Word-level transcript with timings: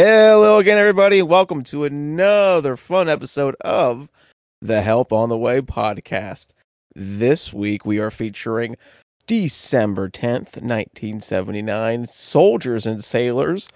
Hello 0.00 0.58
again, 0.60 0.78
everybody. 0.78 1.22
Welcome 1.22 1.64
to 1.64 1.82
another 1.82 2.76
fun 2.76 3.08
episode 3.08 3.56
of 3.62 4.08
the 4.62 4.82
Help 4.82 5.12
on 5.12 5.28
the 5.28 5.36
Way 5.36 5.60
podcast. 5.60 6.50
This 6.94 7.52
week 7.52 7.84
we 7.84 7.98
are 7.98 8.12
featuring 8.12 8.76
December 9.26 10.08
10th, 10.08 10.62
1979, 10.62 12.06
Soldiers 12.06 12.86
and 12.86 13.02
Sailors, 13.02 13.68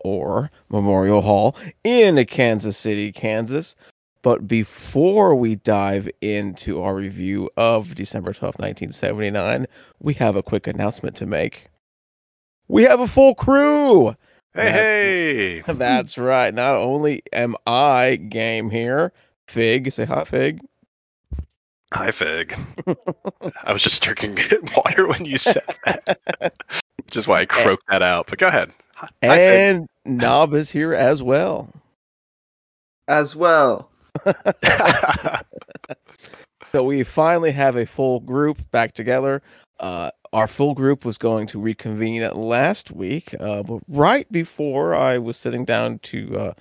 or 0.00 0.50
Memorial 0.68 1.22
Hall 1.22 1.56
in 1.82 2.22
Kansas 2.26 2.76
City, 2.76 3.10
Kansas. 3.10 3.74
But 4.20 4.46
before 4.46 5.34
we 5.34 5.54
dive 5.54 6.06
into 6.20 6.82
our 6.82 6.94
review 6.94 7.48
of 7.56 7.94
December 7.94 8.34
12th, 8.34 8.60
1979, 8.60 9.66
we 9.98 10.12
have 10.12 10.36
a 10.36 10.42
quick 10.42 10.66
announcement 10.66 11.16
to 11.16 11.24
make. 11.24 11.68
We 12.68 12.82
have 12.82 13.00
a 13.00 13.08
full 13.08 13.34
crew. 13.34 14.16
Hey, 14.54 15.60
That's- 15.60 15.76
That's 15.78 16.18
right. 16.18 16.52
Not 16.52 16.74
only 16.76 17.22
am 17.32 17.56
I 17.66 18.16
game 18.16 18.70
here, 18.70 19.12
Fig, 19.48 19.90
say 19.92 20.04
hi, 20.04 20.24
Fig. 20.24 20.60
Hi, 21.94 22.10
Fig. 22.10 22.56
I 23.64 23.72
was 23.72 23.82
just 23.82 24.02
drinking 24.02 24.38
water 24.76 25.06
when 25.08 25.24
you 25.24 25.36
said 25.38 25.62
that, 25.84 26.54
which 27.04 27.16
is 27.16 27.26
why 27.28 27.40
I 27.40 27.44
croaked 27.46 27.84
that 27.90 28.02
out. 28.02 28.26
But 28.28 28.38
go 28.38 28.48
ahead. 28.48 28.72
Hi, 28.94 29.08
Fig. 29.20 29.30
And 29.30 29.86
Knob 30.06 30.54
is 30.54 30.70
here 30.70 30.94
as 30.94 31.22
well. 31.22 31.68
as 33.08 33.36
well. 33.36 33.90
So 36.72 36.84
we 36.84 37.04
finally 37.04 37.52
have 37.52 37.76
a 37.76 37.84
full 37.84 38.20
group 38.20 38.58
back 38.70 38.92
together. 38.94 39.42
Uh, 39.78 40.10
our 40.32 40.46
full 40.46 40.74
group 40.74 41.04
was 41.04 41.18
going 41.18 41.46
to 41.48 41.60
reconvene 41.60 42.28
last 42.32 42.90
week, 42.90 43.34
uh, 43.40 43.62
but 43.62 43.80
right 43.88 44.30
before 44.32 44.94
I 44.94 45.18
was 45.18 45.36
sitting 45.36 45.64
down 45.64 45.98
to 46.00 46.38
uh, 46.38 46.52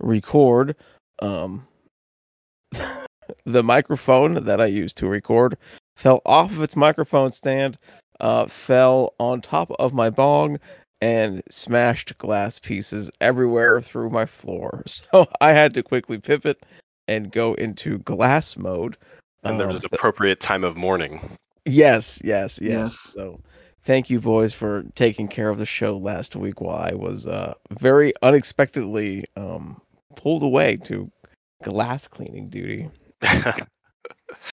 record, 0.00 0.74
um, 1.20 1.66
the 3.44 3.62
microphone 3.62 4.44
that 4.44 4.60
I 4.60 4.66
used 4.66 4.96
to 4.98 5.06
record 5.06 5.56
fell 5.96 6.20
off 6.26 6.50
of 6.52 6.62
its 6.62 6.76
microphone 6.76 7.32
stand, 7.32 7.78
uh, 8.20 8.46
fell 8.46 9.14
on 9.18 9.40
top 9.40 9.70
of 9.78 9.92
my 9.94 10.10
bong, 10.10 10.58
and 11.00 11.42
smashed 11.50 12.18
glass 12.18 12.58
pieces 12.58 13.10
everywhere 13.20 13.80
through 13.80 14.10
my 14.10 14.26
floor. 14.26 14.82
So 14.88 15.26
I 15.40 15.52
had 15.52 15.72
to 15.74 15.82
quickly 15.82 16.18
pivot 16.18 16.62
and 17.08 17.32
go 17.32 17.54
into 17.54 17.98
glass 17.98 18.56
mode. 18.56 18.96
and 19.42 19.58
there 19.58 19.68
Um, 19.68 19.74
was 19.74 19.84
an 19.84 19.90
appropriate 19.92 20.40
time 20.40 20.64
of 20.64 20.76
mourning. 20.76 21.38
Yes, 21.70 22.20
yes, 22.24 22.58
yes. 22.60 22.60
Yes. 22.60 22.98
So 23.12 23.38
thank 23.82 24.10
you 24.10 24.20
boys 24.20 24.52
for 24.52 24.84
taking 24.94 25.28
care 25.28 25.48
of 25.48 25.58
the 25.58 25.66
show 25.66 25.96
last 25.96 26.36
week 26.36 26.60
while 26.60 26.78
I 26.78 26.94
was 26.94 27.26
uh 27.26 27.54
very 27.70 28.12
unexpectedly 28.22 29.24
um 29.36 29.80
pulled 30.16 30.42
away 30.42 30.76
to 30.84 31.10
glass 31.62 32.08
cleaning 32.08 32.48
duty. 32.48 32.90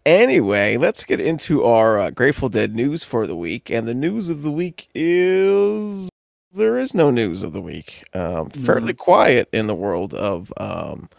Anyway, 0.06 0.78
let's 0.78 1.04
get 1.04 1.20
into 1.20 1.64
our 1.64 2.00
uh, 2.00 2.10
Grateful 2.10 2.50
Dead 2.50 2.76
news 2.76 3.04
for 3.04 3.28
the 3.28 3.36
week. 3.36 3.70
And 3.70 3.88
the 3.88 3.94
news 3.94 4.30
of 4.30 4.42
the 4.42 4.52
week 4.52 4.90
is 4.96 6.10
there 6.54 6.78
is 6.78 6.94
no 6.94 7.12
news 7.12 7.44
of 7.44 7.54
the 7.54 7.62
week. 7.62 8.04
Um, 8.14 8.50
fairly 8.50 8.94
quiet 8.94 9.50
in 9.52 9.68
the 9.68 9.76
world 9.76 10.14
of 10.14 10.52
um, 10.58 11.10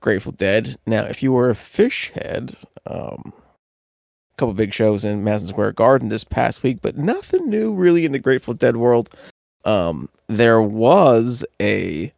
Grateful 0.00 0.32
Dead. 0.32 0.76
Now, 0.86 1.02
if 1.04 1.22
you 1.22 1.32
were 1.32 1.50
a 1.50 1.54
fish 1.54 2.10
head, 2.14 2.56
um, 2.86 3.32
couple 4.40 4.54
big 4.54 4.72
shows 4.72 5.04
in 5.04 5.22
Madison 5.22 5.48
Square 5.48 5.72
Garden 5.72 6.08
this 6.08 6.24
past 6.24 6.62
week, 6.62 6.78
but 6.80 6.96
nothing 6.96 7.50
new 7.50 7.74
really 7.74 8.06
in 8.06 8.12
the 8.12 8.18
Grateful 8.18 8.54
Dead 8.54 8.78
world. 8.78 9.14
Um, 9.66 10.08
there 10.28 10.62
was 10.62 11.44
a 11.60 12.12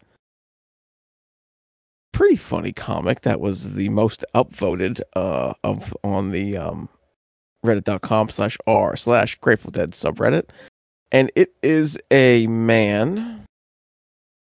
pretty 2.12 2.36
funny 2.36 2.72
comic 2.72 3.22
that 3.22 3.40
was 3.40 3.74
the 3.74 3.88
most 3.88 4.24
upvoted 4.34 5.00
uh 5.16 5.54
of 5.64 5.96
on 6.04 6.30
the 6.30 6.56
um 6.58 6.88
reddit.com 7.64 8.28
slash 8.28 8.58
r 8.66 8.94
slash 8.96 9.34
grateful 9.36 9.70
dead 9.70 9.92
subreddit 9.92 10.44
and 11.10 11.32
it 11.34 11.54
is 11.62 11.98
a 12.10 12.46
man 12.48 13.46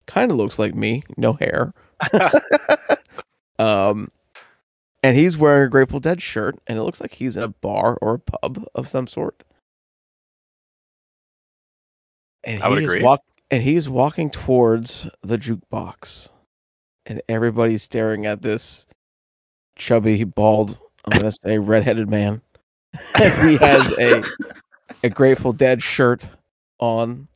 kind 0.06 0.32
of 0.32 0.38
looks 0.38 0.58
like 0.58 0.74
me 0.74 1.04
no 1.18 1.34
hair 1.34 1.74
um 3.60 4.08
and 5.04 5.16
he's 5.18 5.38
wearing 5.38 5.68
a 5.68 5.70
grateful 5.70 6.00
dead 6.00 6.22
shirt 6.22 6.56
and 6.68 6.78
it 6.78 6.84
looks 6.84 7.00
like 7.02 7.14
he's 7.14 7.38
in 7.38 7.44
a 7.44 7.48
bar 7.50 7.98
or 8.02 8.16
a 8.16 8.20
pub 8.20 8.66
of 8.76 8.88
some 8.90 9.08
sort 9.08 9.44
and 12.44 12.62
I 12.64 12.70
would 12.70 12.84
agree. 12.84 13.02
walk- 13.04 13.24
and 13.52 13.64
he 13.64 13.76
is 13.76 13.88
walking 13.90 14.30
towards 14.30 15.08
the 15.22 15.38
jukebox 15.38 16.30
and 17.06 17.22
everybody's 17.30 17.84
staring 17.84 18.26
at 18.26 18.42
this 18.42 18.86
chubby, 19.78 20.24
bald, 20.24 20.80
I'm 21.06 21.18
gonna 21.18 21.32
say 21.32 21.58
redheaded 21.60 22.10
man. 22.10 22.42
He 23.18 23.58
has 23.58 23.94
a 24.00 24.24
a 25.04 25.10
Grateful 25.10 25.54
Dead 25.54 25.84
shirt 25.84 26.24
on, 26.80 27.28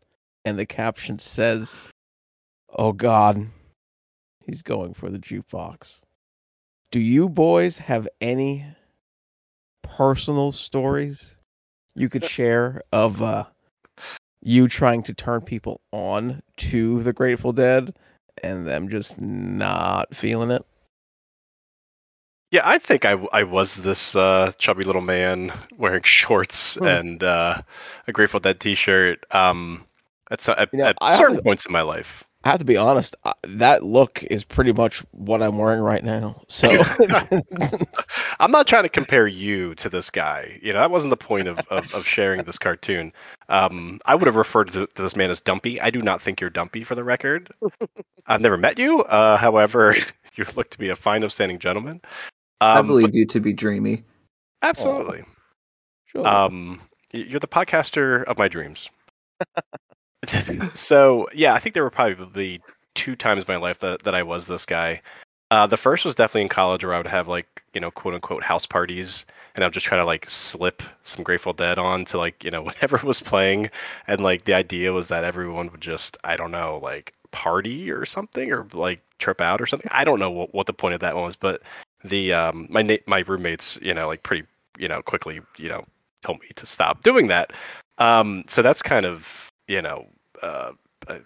and 0.44 0.58
the 0.58 0.66
caption 0.66 1.20
says, 1.20 1.88
"Oh 2.74 2.94
God, 2.94 3.48
he's 4.46 4.62
going 4.62 4.94
for 4.94 5.10
the 5.10 5.20
jukebox." 5.20 6.02
Do 6.92 7.00
you 7.00 7.30
boys 7.30 7.78
have 7.80 8.08
any 8.20 8.66
personal 9.84 10.52
stories 10.52 11.38
you 11.96 12.10
could 12.10 12.26
share 12.26 12.82
of 12.92 13.22
uh, 13.22 13.46
you 14.42 14.68
trying 14.68 15.04
to 15.04 15.14
turn 15.14 15.42
people 15.42 15.82
on 15.92 16.42
to 16.58 17.02
the 17.04 17.14
Grateful 17.14 17.54
Dead 17.54 17.96
and 18.44 18.66
them 18.68 18.90
just 18.90 19.20
not 19.22 20.14
feeling 20.16 20.52
it? 20.52 20.66
yeah, 22.52 22.62
I 22.66 22.78
think 22.80 23.06
I, 23.06 23.14
I 23.32 23.44
was 23.44 23.78
this 23.78 24.14
uh, 24.14 24.52
chubby 24.58 24.84
little 24.84 25.02
man 25.02 25.54
wearing 25.78 26.04
shorts 26.06 26.76
Hmm. 26.76 26.86
and 26.88 27.24
uh, 27.24 27.62
a 28.08 28.12
Grateful 28.12 28.42
Dead 28.42 28.60
T-shirt. 28.60 29.26
Um, 29.32 29.86
at, 30.30 30.42
so- 30.42 30.56
at, 30.58 30.70
You 30.74 30.80
know, 30.80 30.86
at 30.88 31.18
certain 31.18 31.40
points 31.42 31.66
in 31.66 31.72
my 31.72 31.82
life. 31.82 32.26
I 32.44 32.50
have 32.50 32.60
to 32.60 32.66
be 32.66 32.78
honest. 32.78 33.16
I, 33.24 33.34
that 33.44 33.84
look 33.84 34.24
is 34.24 34.44
pretty 34.44 34.74
much 34.74 35.00
what 35.12 35.44
I'm 35.44 35.58
wearing 35.58 35.82
right 35.82 36.04
now. 36.04 36.42
So, 36.48 36.70
I'm 38.40 38.52
not 38.52 38.68
trying 38.68 38.84
to 38.84 38.90
compare 38.90 39.28
you 39.28 39.76
to 39.76 39.90
this 39.90 40.10
guy. 40.10 40.60
You 40.62 40.74
know, 40.74 40.80
that 40.80 40.90
wasn't 40.90 41.12
the 41.12 41.18
point 41.18 41.48
of, 41.48 41.60
of, 41.70 41.94
of 41.94 42.06
sharing 42.06 42.44
this 42.44 42.58
cartoon. 42.58 43.14
Um, 43.50 44.00
I 44.06 44.16
would 44.16 44.26
have 44.26 44.36
referred 44.36 44.72
to, 44.74 44.88
to 44.88 45.02
this 45.02 45.16
man 45.16 45.30
as 45.30 45.40
Dumpy. 45.40 45.80
I 45.82 45.92
do 45.92 46.02
not 46.02 46.22
think 46.22 46.42
you're 46.42 46.50
Dumpy, 46.50 46.84
for 46.84 46.96
the 46.96 47.04
record. 47.04 47.52
I've 48.26 48.42
never 48.42 48.58
met 48.58 48.80
you. 48.80 49.02
Uh, 49.04 49.38
however, 49.38 49.96
you 50.36 50.46
look 50.56 50.70
to 50.72 50.80
be 50.80 50.90
a 50.90 50.96
fine, 50.96 51.24
upstanding 51.24 51.60
gentleman. 51.60 52.02
Um, 52.60 52.78
I 52.78 52.82
believe 52.82 53.14
you 53.14 53.26
to 53.28 53.40
be 53.40 53.54
dreamy. 53.54 53.98
but- 54.62 54.70
absolutely. 54.70 55.24
sure. 56.06 56.26
Um, 56.28 56.82
you're 57.14 57.40
the 57.40 57.48
podcaster 57.48 58.24
of 58.24 58.38
my 58.38 58.48
dreams. 58.48 58.90
so 60.74 61.28
yeah, 61.34 61.54
I 61.54 61.60
think 61.60 61.74
there 61.74 61.84
were 61.84 61.90
probably 61.90 62.62
two 62.94 63.16
times 63.16 63.44
in 63.44 63.46
my 63.48 63.58
life 63.58 63.80
that, 63.80 64.04
that 64.04 64.16
I 64.16 64.24
was 64.24 64.48
this 64.48 64.66
guy. 64.66 65.02
Uh, 65.50 65.68
the 65.68 65.78
first 65.78 66.06
was 66.06 66.16
definitely 66.16 66.44
in 66.44 66.50
college 66.50 66.84
where 66.84 66.94
I 66.94 66.98
would 66.98 67.08
have 67.08 67.28
like, 67.28 67.64
you 67.74 67.82
know, 67.82 67.92
quote 67.92 68.14
unquote 68.14 68.44
house 68.44 68.66
parties 68.66 69.26
and 69.56 69.64
I 69.64 69.68
would 69.68 69.74
just 69.74 69.86
try 69.86 69.98
to 69.98 70.06
like 70.06 70.30
slip 70.30 70.82
some 71.04 71.24
Grateful 71.24 71.54
Dead 71.54 71.78
on 71.78 72.06
to 72.06 72.18
like, 72.18 72.44
you 72.44 72.52
know, 72.52 72.62
whatever 72.64 73.00
was 73.04 73.20
playing. 73.20 73.70
And 74.08 74.22
like 74.22 74.46
the 74.46 74.54
idea 74.54 74.94
was 74.94 75.08
that 75.10 75.24
everyone 75.24 75.72
would 75.72 75.82
just, 75.82 76.18
I 76.24 76.38
don't 76.38 76.52
know, 76.52 76.80
like 76.82 77.14
party 77.32 77.92
or 77.92 78.06
something 78.06 78.52
or 78.52 78.68
like 78.74 79.02
trip 79.20 79.42
out 79.42 79.62
or 79.62 79.66
something. 79.68 79.90
I 79.94 80.04
don't 80.04 80.20
know 80.20 80.32
what, 80.32 80.54
what 80.54 80.68
the 80.68 80.74
point 80.74 80.94
of 80.94 81.02
that 81.02 81.16
was, 81.16 81.36
but 81.36 81.62
the, 82.04 82.34
um, 82.34 82.68
my, 82.70 82.82
na- 82.82 82.98
my 83.08 83.20
roommates, 83.20 83.78
you 83.82 83.94
know, 83.94 84.08
like 84.08 84.24
pretty, 84.24 84.48
you 84.78 84.88
know, 84.88 85.02
quickly, 85.02 85.42
you 85.58 85.70
know, 85.70 85.86
told 86.22 86.40
me 86.40 86.48
to 86.56 86.66
stop 86.66 87.04
doing 87.04 87.28
that. 87.28 87.54
Um, 87.98 88.44
so 88.48 88.62
that's 88.62 88.82
kind 88.82 89.06
of, 89.06 89.52
you 89.68 89.82
know, 89.82 90.08
uh, 90.42 90.72
a, 91.08 91.20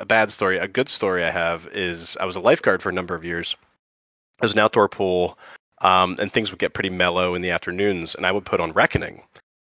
a 0.00 0.04
bad 0.04 0.30
story. 0.32 0.58
A 0.58 0.68
good 0.68 0.88
story 0.88 1.24
I 1.24 1.30
have 1.30 1.66
is 1.72 2.16
I 2.20 2.24
was 2.24 2.36
a 2.36 2.40
lifeguard 2.40 2.82
for 2.82 2.88
a 2.88 2.92
number 2.92 3.14
of 3.14 3.24
years. 3.24 3.56
It 4.40 4.44
was 4.44 4.52
an 4.52 4.58
outdoor 4.58 4.88
pool, 4.88 5.38
um, 5.82 6.16
and 6.18 6.32
things 6.32 6.50
would 6.50 6.58
get 6.58 6.74
pretty 6.74 6.90
mellow 6.90 7.34
in 7.34 7.42
the 7.42 7.50
afternoons, 7.50 8.14
and 8.14 8.26
I 8.26 8.32
would 8.32 8.44
put 8.44 8.60
on 8.60 8.72
Reckoning, 8.72 9.22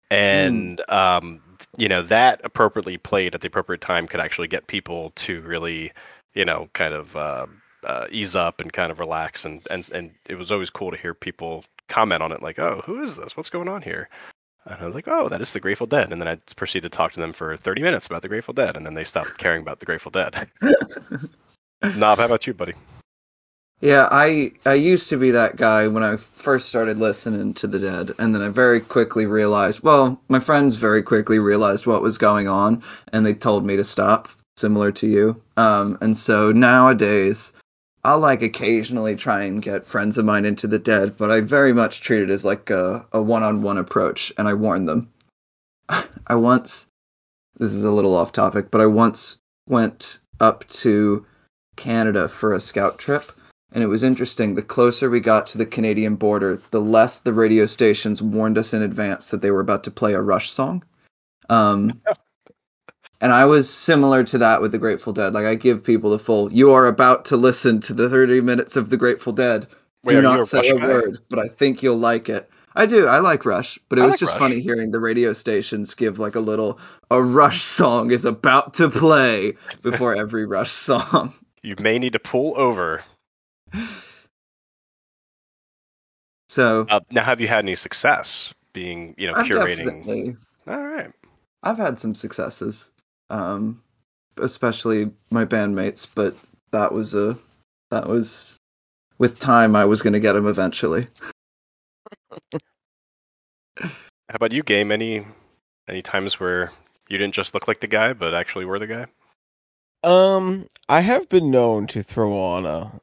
and 0.09 0.81
um, 0.89 1.41
you 1.77 1.87
know 1.87 2.01
that 2.03 2.41
appropriately 2.43 2.97
played 2.97 3.35
at 3.35 3.41
the 3.41 3.47
appropriate 3.47 3.81
time 3.81 4.07
could 4.07 4.19
actually 4.19 4.47
get 4.47 4.67
people 4.67 5.11
to 5.15 5.41
really, 5.41 5.91
you 6.33 6.45
know, 6.45 6.69
kind 6.73 6.93
of 6.93 7.15
uh, 7.15 7.47
uh, 7.83 8.07
ease 8.09 8.35
up 8.35 8.61
and 8.61 8.71
kind 8.71 8.91
of 8.91 8.99
relax, 8.99 9.45
and 9.45 9.65
and 9.69 9.89
and 9.93 10.11
it 10.25 10.35
was 10.35 10.51
always 10.51 10.69
cool 10.69 10.91
to 10.91 10.97
hear 10.97 11.13
people 11.13 11.65
comment 11.89 12.23
on 12.23 12.31
it, 12.31 12.41
like, 12.41 12.59
"Oh, 12.59 12.81
who 12.85 13.01
is 13.03 13.17
this? 13.17 13.35
What's 13.35 13.49
going 13.49 13.67
on 13.67 13.81
here?" 13.81 14.09
And 14.65 14.79
I 14.81 14.85
was 14.85 14.95
like, 14.95 15.07
"Oh, 15.07 15.29
that 15.29 15.41
is 15.41 15.51
the 15.51 15.59
Grateful 15.59 15.87
Dead." 15.87 16.11
And 16.11 16.21
then 16.21 16.27
I 16.27 16.35
proceeded 16.55 16.91
to 16.91 16.97
talk 16.97 17.11
to 17.13 17.19
them 17.19 17.33
for 17.33 17.57
30 17.57 17.81
minutes 17.81 18.07
about 18.07 18.21
the 18.21 18.29
Grateful 18.29 18.53
Dead, 18.53 18.77
and 18.77 18.85
then 18.85 18.93
they 18.93 19.03
stopped 19.03 19.37
caring 19.37 19.61
about 19.61 19.79
the 19.79 19.85
Grateful 19.85 20.11
Dead. 20.11 20.49
Knob, 21.95 22.17
how 22.17 22.25
about 22.25 22.47
you, 22.47 22.53
buddy? 22.53 22.73
Yeah, 23.81 24.07
I 24.11 24.53
I 24.65 24.75
used 24.75 25.09
to 25.09 25.17
be 25.17 25.31
that 25.31 25.57
guy 25.57 25.89
when 25.89 26.03
I 26.03 26.15
first 26.15 26.69
started 26.69 26.97
listening 26.97 27.53
to 27.55 27.67
the 27.67 27.79
Dead, 27.79 28.11
and 28.17 28.33
then 28.33 28.41
I 28.41 28.47
very 28.47 28.79
quickly 28.79 29.25
realized. 29.25 29.83
Well, 29.83 30.21
my 30.29 30.39
friends 30.39 30.77
very 30.77 31.03
quickly 31.03 31.37
realized 31.37 31.85
what 31.85 32.01
was 32.01 32.17
going 32.17 32.47
on, 32.47 32.81
and 33.11 33.25
they 33.25 33.33
told 33.33 33.65
me 33.65 33.75
to 33.75 33.83
stop 33.83 34.29
similar 34.55 34.93
to 34.93 35.07
you. 35.07 35.41
Um, 35.57 35.97
and 35.99 36.17
so 36.17 36.53
nowadays, 36.53 37.51
I'll 38.05 38.19
like 38.19 38.41
occasionally 38.41 39.15
try 39.15 39.43
and 39.43 39.61
get 39.61 39.85
friends 39.85 40.17
of 40.17 40.25
mine 40.25 40.43
into 40.43 40.67
the 40.67 40.79
dead, 40.79 41.15
but 41.17 41.31
I 41.31 41.39
very 41.39 41.71
much 41.71 42.01
treat 42.01 42.21
it 42.21 42.29
as 42.29 42.43
like 42.43 42.69
a, 42.69 43.05
a 43.13 43.21
one-on-one 43.21 43.77
approach, 43.77 44.33
and 44.37 44.47
I 44.47 44.53
warn 44.53 44.85
them. 44.85 45.11
I 46.27 46.35
once, 46.35 46.87
this 47.57 47.71
is 47.71 47.85
a 47.85 47.91
little 47.91 48.15
off 48.15 48.33
topic, 48.33 48.71
but 48.71 48.81
I 48.81 48.87
once 48.87 49.37
went 49.69 50.19
up 50.41 50.67
to 50.67 51.25
Canada 51.77 52.27
for 52.27 52.53
a 52.53 52.59
scout 52.59 52.97
trip, 52.97 53.31
and 53.71 53.81
it 53.81 53.87
was 53.87 54.03
interesting. 54.03 54.55
The 54.55 54.61
closer 54.61 55.09
we 55.09 55.21
got 55.21 55.47
to 55.47 55.57
the 55.57 55.65
Canadian 55.65 56.15
border, 56.15 56.61
the 56.71 56.81
less 56.81 57.19
the 57.19 57.33
radio 57.33 57.65
stations 57.65 58.21
warned 58.21 58.57
us 58.57 58.73
in 58.73 58.81
advance 58.81 59.29
that 59.29 59.41
they 59.41 59.51
were 59.51 59.61
about 59.61 59.83
to 59.85 59.91
play 59.91 60.13
a 60.13 60.21
Rush 60.21 60.51
song. 60.51 60.83
Um, 61.49 62.01
and 63.23 63.31
I 63.31 63.45
was 63.45 63.69
similar 63.73 64.23
to 64.25 64.37
that 64.39 64.61
with 64.61 64.73
the 64.73 64.77
Grateful 64.77 65.13
Dead. 65.13 65.33
Like 65.33 65.45
I 65.45 65.55
give 65.55 65.83
people 65.83 66.11
the 66.11 66.19
full, 66.19 66.51
you 66.51 66.71
are 66.71 66.85
about 66.87 67.23
to 67.25 67.37
listen 67.37 67.79
to 67.81 67.93
the 67.93 68.09
30 68.09 68.41
minutes 68.41 68.75
of 68.75 68.89
the 68.89 68.97
Grateful 68.97 69.31
Dead. 69.33 69.65
Wait, 70.03 70.13
Do 70.15 70.21
not 70.21 70.45
say 70.45 70.69
a 70.69 70.75
word, 70.75 71.19
but 71.29 71.39
I 71.39 71.47
think 71.47 71.81
you'll 71.81 71.97
like 71.97 72.27
it. 72.27 72.49
I 72.75 72.85
do. 72.85 73.07
I 73.07 73.19
like 73.19 73.45
Rush, 73.45 73.79
but 73.87 73.97
it 73.97 74.01
I 74.01 74.05
was 74.05 74.13
like 74.13 74.19
just 74.19 74.31
Rush. 74.33 74.39
funny 74.39 74.59
hearing 74.59 74.91
the 74.91 74.99
radio 74.99 75.31
stations 75.31 75.93
give 75.95 76.19
like 76.19 76.35
a 76.35 76.39
little 76.41 76.79
a 77.11 77.21
Rush 77.23 77.61
song 77.61 78.11
is 78.11 78.25
about 78.25 78.73
to 78.75 78.89
play 78.89 79.53
before 79.81 80.13
every 80.15 80.45
Rush 80.45 80.71
song. 80.71 81.33
You 81.65 81.77
may 81.79 81.97
need 81.97 82.11
to 82.11 82.19
pull 82.19 82.59
over. 82.59 83.03
So 86.49 86.85
Uh, 86.89 86.99
now, 87.11 87.23
have 87.23 87.39
you 87.39 87.47
had 87.47 87.59
any 87.63 87.75
success 87.75 88.53
being, 88.73 89.15
you 89.17 89.27
know, 89.27 89.33
I've 89.33 89.45
curating? 89.47 89.85
definitely 89.85 90.35
All 90.67 90.83
right. 90.83 91.11
I've 91.63 91.77
had 91.77 91.97
some 91.99 92.15
successes, 92.15 92.91
um, 93.33 93.81
especially 94.39 95.11
my 95.31 95.43
bandmates. 95.43 96.07
But 96.13 96.35
that 96.71 96.93
was 96.93 97.13
a 97.13 97.37
that 97.91 98.07
was 98.07 98.57
with 99.17 99.39
time. 99.39 99.75
I 99.75 99.85
was 99.85 100.01
going 100.01 100.13
to 100.13 100.19
get 100.19 100.33
them 100.33 100.47
eventually. 100.47 101.07
How 103.79 104.35
about 104.35 104.51
you, 104.51 104.63
game? 104.63 104.91
Any 104.91 105.25
any 105.89 106.01
times 106.01 106.39
where 106.39 106.71
you 107.09 107.17
didn't 107.17 107.33
just 107.33 107.53
look 107.53 107.67
like 107.67 107.81
the 107.81 107.87
guy, 107.87 108.13
but 108.13 108.33
actually 108.33 108.65
were 108.65 108.79
the 108.79 108.87
guy? 108.87 109.07
Um, 110.03 110.67
I 110.89 111.01
have 111.01 111.29
been 111.29 111.49
known 111.49 111.87
to 111.87 112.03
throw 112.03 112.33
on 112.33 112.65
a 112.65 112.99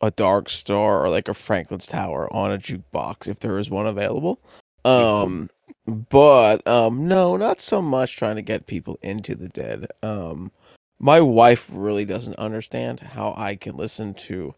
a 0.00 0.10
Dark 0.10 0.48
Star 0.48 1.04
or 1.04 1.10
like 1.10 1.28
a 1.28 1.34
Franklin's 1.34 1.86
Tower 1.86 2.32
on 2.32 2.50
a 2.50 2.58
jukebox 2.58 3.28
if 3.28 3.40
there 3.40 3.58
is 3.58 3.68
one 3.68 3.86
available. 3.86 4.40
Um, 4.84 5.50
but 5.90 6.66
um, 6.66 7.08
no, 7.08 7.36
not 7.36 7.60
so 7.60 7.80
much 7.82 8.16
trying 8.16 8.36
to 8.36 8.42
get 8.42 8.66
people 8.66 8.98
into 9.02 9.34
the 9.34 9.48
dead. 9.48 9.86
Um, 10.02 10.50
my 10.98 11.20
wife 11.20 11.68
really 11.72 12.04
doesn't 12.04 12.36
understand 12.36 13.00
how 13.00 13.34
I 13.36 13.56
can 13.56 13.76
listen 13.76 14.14
to 14.14 14.54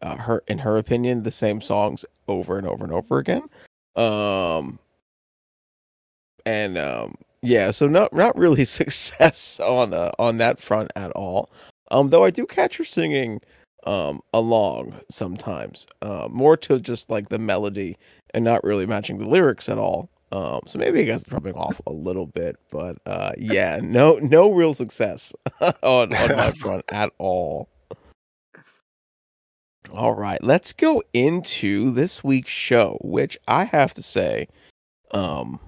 uh, 0.00 0.16
her, 0.16 0.42
in 0.48 0.58
her 0.58 0.78
opinion, 0.78 1.22
the 1.22 1.30
same 1.30 1.60
songs 1.60 2.04
over 2.28 2.58
and 2.58 2.66
over 2.66 2.84
and 2.84 2.92
over 2.92 3.18
again. 3.18 3.42
Um, 3.94 4.78
and 6.44 6.78
um, 6.78 7.14
yeah, 7.42 7.70
so 7.70 7.86
not 7.86 8.12
not 8.12 8.36
really 8.36 8.64
success 8.80 9.60
on 9.60 9.94
uh, 9.94 10.12
on 10.18 10.38
that 10.38 10.60
front 10.60 10.90
at 10.96 11.10
all. 11.12 11.50
Um, 11.90 12.08
though 12.08 12.24
I 12.24 12.30
do 12.30 12.46
catch 12.46 12.78
her 12.78 12.84
singing 12.84 13.40
um 13.84 14.20
along 14.32 15.00
sometimes, 15.10 15.86
uh, 16.02 16.28
more 16.30 16.56
to 16.56 16.80
just 16.80 17.10
like 17.10 17.28
the 17.28 17.38
melody 17.38 17.98
and 18.32 18.44
not 18.44 18.64
really 18.64 18.86
matching 18.86 19.18
the 19.18 19.28
lyrics 19.28 19.68
at 19.68 19.78
all. 19.78 20.08
Um, 20.32 20.60
so 20.66 20.78
maybe 20.78 21.00
I 21.00 21.04
guess 21.04 21.24
dropping 21.24 21.54
off 21.54 21.78
a 21.86 21.92
little 21.92 22.26
bit, 22.26 22.56
but 22.70 22.96
uh, 23.04 23.32
yeah, 23.36 23.78
no 23.82 24.16
no 24.16 24.50
real 24.50 24.72
success 24.72 25.34
on 25.60 26.14
on 26.14 26.36
my 26.36 26.52
front 26.58 26.84
at 26.88 27.12
all. 27.18 27.68
All 29.92 30.14
right, 30.14 30.42
let's 30.42 30.72
go 30.72 31.02
into 31.12 31.90
this 31.90 32.24
week's 32.24 32.50
show, 32.50 32.98
which 33.02 33.38
I 33.46 33.64
have 33.64 33.92
to 33.94 34.02
say, 34.02 34.48
um, 35.10 35.60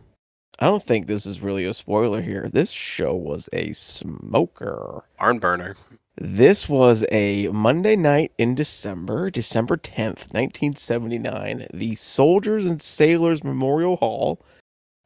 I 0.59 0.67
don't 0.67 0.83
think 0.83 1.07
this 1.07 1.27
is 1.27 1.41
really 1.41 1.67
a 1.67 1.75
spoiler 1.75 2.23
here. 2.23 2.49
This 2.51 2.71
show 2.71 3.15
was 3.15 3.51
a 3.53 3.75
smoker. 3.75 5.05
Barn 5.19 5.41
burner. 5.41 5.77
This 6.17 6.69
was 6.69 7.05
a 7.11 7.49
Monday 7.49 7.97
night 7.97 8.33
in 8.39 8.55
December, 8.55 9.31
December 9.31 9.77
10th, 9.77 10.33
1979, 10.33 11.67
the 11.75 11.97
Soldiers 11.97 12.65
and 12.65 12.81
Sailors 12.81 13.43
Memorial 13.43 13.97
Hall, 13.97 14.41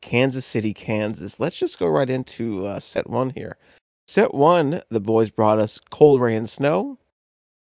Kansas 0.01 0.47
City, 0.47 0.73
Kansas. 0.75 1.41
Let's 1.41 1.59
just 1.59 1.79
go 1.79 1.87
right 1.87 2.09
into 2.09 2.67
uh, 2.67 2.81
set 2.81 3.09
one 3.09 3.31
here. 3.31 3.57
Set 4.07 4.35
one, 4.35 4.81
the 4.91 5.01
boys 5.01 5.31
brought 5.31 5.59
us 5.59 5.79
Cold 5.91 6.21
Rain 6.21 6.47
Snow, 6.47 6.99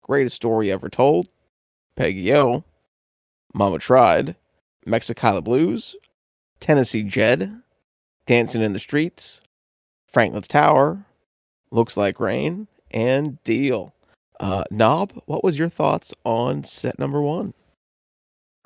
Greatest 0.02 0.36
Story 0.36 0.70
Ever 0.70 0.88
Told, 0.88 1.28
Peggy 1.96 2.32
O, 2.34 2.64
Mama 3.54 3.78
Tried, 3.78 4.36
Mexicali 4.86 5.42
Blues, 5.42 5.96
Tennessee 6.60 7.02
Jed, 7.02 7.60
Dancing 8.26 8.62
in 8.62 8.72
the 8.72 8.78
Streets, 8.78 9.42
Franklin's 10.06 10.48
Tower, 10.48 11.04
Looks 11.72 11.96
Like 11.96 12.20
Rain, 12.20 12.68
and 12.92 13.42
Deal. 13.42 13.92
Uh, 14.38 14.64
Knob, 14.70 15.20
what 15.26 15.42
was 15.42 15.58
your 15.58 15.68
thoughts 15.68 16.14
on 16.24 16.62
set 16.62 16.98
number 16.98 17.20
one? 17.20 17.54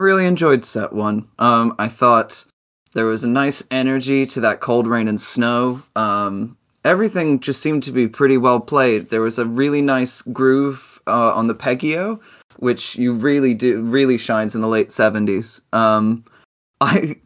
really 0.01 0.27
enjoyed 0.27 0.65
set 0.65 0.93
one. 0.93 1.29
Um, 1.39 1.75
I 1.79 1.87
thought 1.87 2.45
there 2.93 3.07
was 3.07 3.25
a 3.25 3.29
nice 3.29 3.63
energy 3.71 4.27
to 4.27 4.41
that 4.41 4.61
cold 4.61 4.87
rain 4.87 5.09
and 5.09 5.21
snow. 5.21 5.83
Um, 5.97 6.57
everything 6.85 7.41
just 7.41 7.61
seemed 7.61 7.83
to 7.85 7.93
be 7.93 8.09
pretty 8.09 8.37
well 8.37 8.61
played. 8.61 9.11
There 9.11 9.21
was 9.21 9.39
a 9.39 9.47
really 9.47 9.83
nice 9.83 10.23
groove 10.23 11.01
uh, 11.07 11.35
on 11.35 11.47
the 11.47 11.55
Peggy 11.55 11.97
O, 11.97 12.21
which 12.59 12.97
you 12.97 13.13
really 13.13 13.55
do 13.55 13.83
really 13.83 14.19
shines 14.19 14.55
in 14.55 14.61
the 14.61 14.69
late 14.69 14.93
seventies. 14.93 15.63
Um, 15.73 16.25
I 16.81 17.17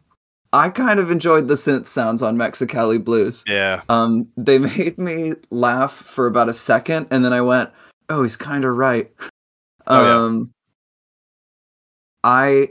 I 0.53 0.69
kind 0.69 0.99
of 0.99 1.11
enjoyed 1.11 1.47
the 1.47 1.55
synth 1.55 1.87
sounds 1.87 2.21
on 2.21 2.37
Mexicali 2.37 3.03
Blues. 3.03 3.43
Yeah. 3.47 3.81
Um, 3.89 4.29
they 4.37 4.57
made 4.77 4.97
me 4.97 5.33
laugh 5.49 5.91
for 5.91 6.27
about 6.27 6.49
a 6.49 6.53
second, 6.53 7.07
and 7.11 7.25
then 7.25 7.33
I 7.33 7.41
went, 7.41 7.71
"Oh, 8.09 8.23
he's 8.23 8.37
kind 8.37 8.65
of 8.65 8.75
right." 8.75 9.11
Oh, 9.87 10.03
yeah. 10.03 10.15
um, 10.15 10.51
I 12.23 12.69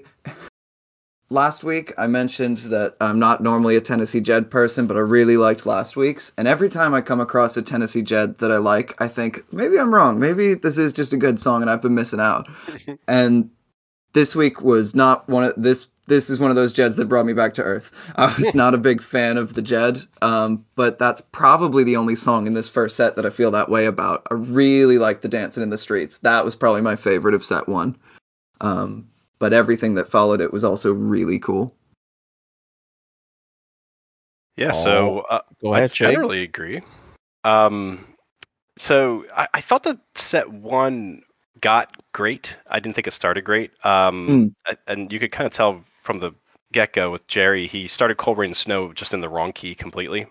last 1.34 1.64
week 1.64 1.92
I 1.98 2.06
mentioned 2.06 2.58
that 2.58 2.96
I'm 3.00 3.18
not 3.18 3.42
normally 3.42 3.76
a 3.76 3.80
Tennessee 3.80 4.20
Jed 4.20 4.50
person, 4.50 4.86
but 4.86 4.96
I 4.96 5.00
really 5.00 5.36
liked 5.36 5.66
last 5.66 5.96
week's. 5.96 6.32
And 6.38 6.48
every 6.48 6.70
time 6.70 6.94
I 6.94 7.00
come 7.02 7.20
across 7.20 7.56
a 7.56 7.62
Tennessee 7.62 8.02
Jed 8.02 8.38
that 8.38 8.50
I 8.50 8.56
like, 8.56 8.94
I 9.02 9.08
think 9.08 9.52
maybe 9.52 9.78
I'm 9.78 9.94
wrong. 9.94 10.18
Maybe 10.18 10.54
this 10.54 10.78
is 10.78 10.92
just 10.92 11.12
a 11.12 11.18
good 11.18 11.38
song, 11.40 11.60
and 11.60 11.70
I've 11.70 11.82
been 11.82 11.94
missing 11.94 12.20
out. 12.20 12.48
and 13.08 13.50
this 14.14 14.34
week 14.34 14.62
was 14.62 14.94
not 14.94 15.28
one 15.28 15.44
of 15.44 15.54
this. 15.56 15.88
This 16.06 16.28
is 16.28 16.38
one 16.38 16.50
of 16.50 16.56
those 16.56 16.72
Jeds 16.72 16.96
that 16.98 17.08
brought 17.08 17.26
me 17.26 17.32
back 17.32 17.54
to 17.54 17.62
earth. 17.62 17.90
I 18.16 18.26
was 18.38 18.54
not 18.54 18.74
a 18.74 18.78
big 18.78 19.02
fan 19.02 19.36
of 19.36 19.54
the 19.54 19.62
Jed, 19.62 20.02
um, 20.22 20.64
but 20.76 20.98
that's 20.98 21.20
probably 21.20 21.82
the 21.82 21.96
only 21.96 22.14
song 22.14 22.46
in 22.46 22.54
this 22.54 22.68
first 22.68 22.94
set 22.94 23.16
that 23.16 23.26
I 23.26 23.30
feel 23.30 23.50
that 23.52 23.70
way 23.70 23.86
about. 23.86 24.26
I 24.30 24.34
really 24.34 24.98
like 24.98 25.22
the 25.22 25.28
Dancing 25.28 25.62
in 25.62 25.70
the 25.70 25.78
Streets. 25.78 26.18
That 26.18 26.44
was 26.44 26.54
probably 26.54 26.82
my 26.82 26.94
favorite 26.94 27.34
of 27.34 27.44
set 27.44 27.68
one. 27.68 27.96
Um, 28.60 29.08
but 29.44 29.52
everything 29.52 29.92
that 29.92 30.08
followed 30.08 30.40
it 30.40 30.54
was 30.54 30.64
also 30.64 30.90
really 30.90 31.38
cool. 31.38 31.76
Yeah. 34.56 34.70
So 34.70 35.18
uh, 35.28 35.42
Go 35.60 35.74
I 35.74 35.80
ahead, 35.80 35.94
Shay. 35.94 36.12
generally 36.12 36.40
agree. 36.40 36.80
Um, 37.44 38.06
so 38.78 39.26
I, 39.36 39.46
I 39.52 39.60
thought 39.60 39.82
that 39.82 39.98
set 40.14 40.50
one 40.50 41.24
got 41.60 41.94
great. 42.14 42.56
I 42.68 42.80
didn't 42.80 42.94
think 42.94 43.06
it 43.06 43.10
started 43.12 43.44
great. 43.44 43.70
Um, 43.84 44.54
a- 44.66 44.78
and 44.86 45.12
you 45.12 45.20
could 45.20 45.30
kind 45.30 45.46
of 45.46 45.52
tell 45.52 45.84
from 46.02 46.20
the 46.20 46.32
get 46.72 46.94
go 46.94 47.10
with 47.10 47.26
Jerry, 47.26 47.66
he 47.66 47.86
started 47.86 48.16
Cold 48.16 48.38
Rain 48.38 48.54
Snow 48.54 48.94
just 48.94 49.12
in 49.12 49.20
the 49.20 49.28
wrong 49.28 49.52
key 49.52 49.74
completely. 49.74 50.26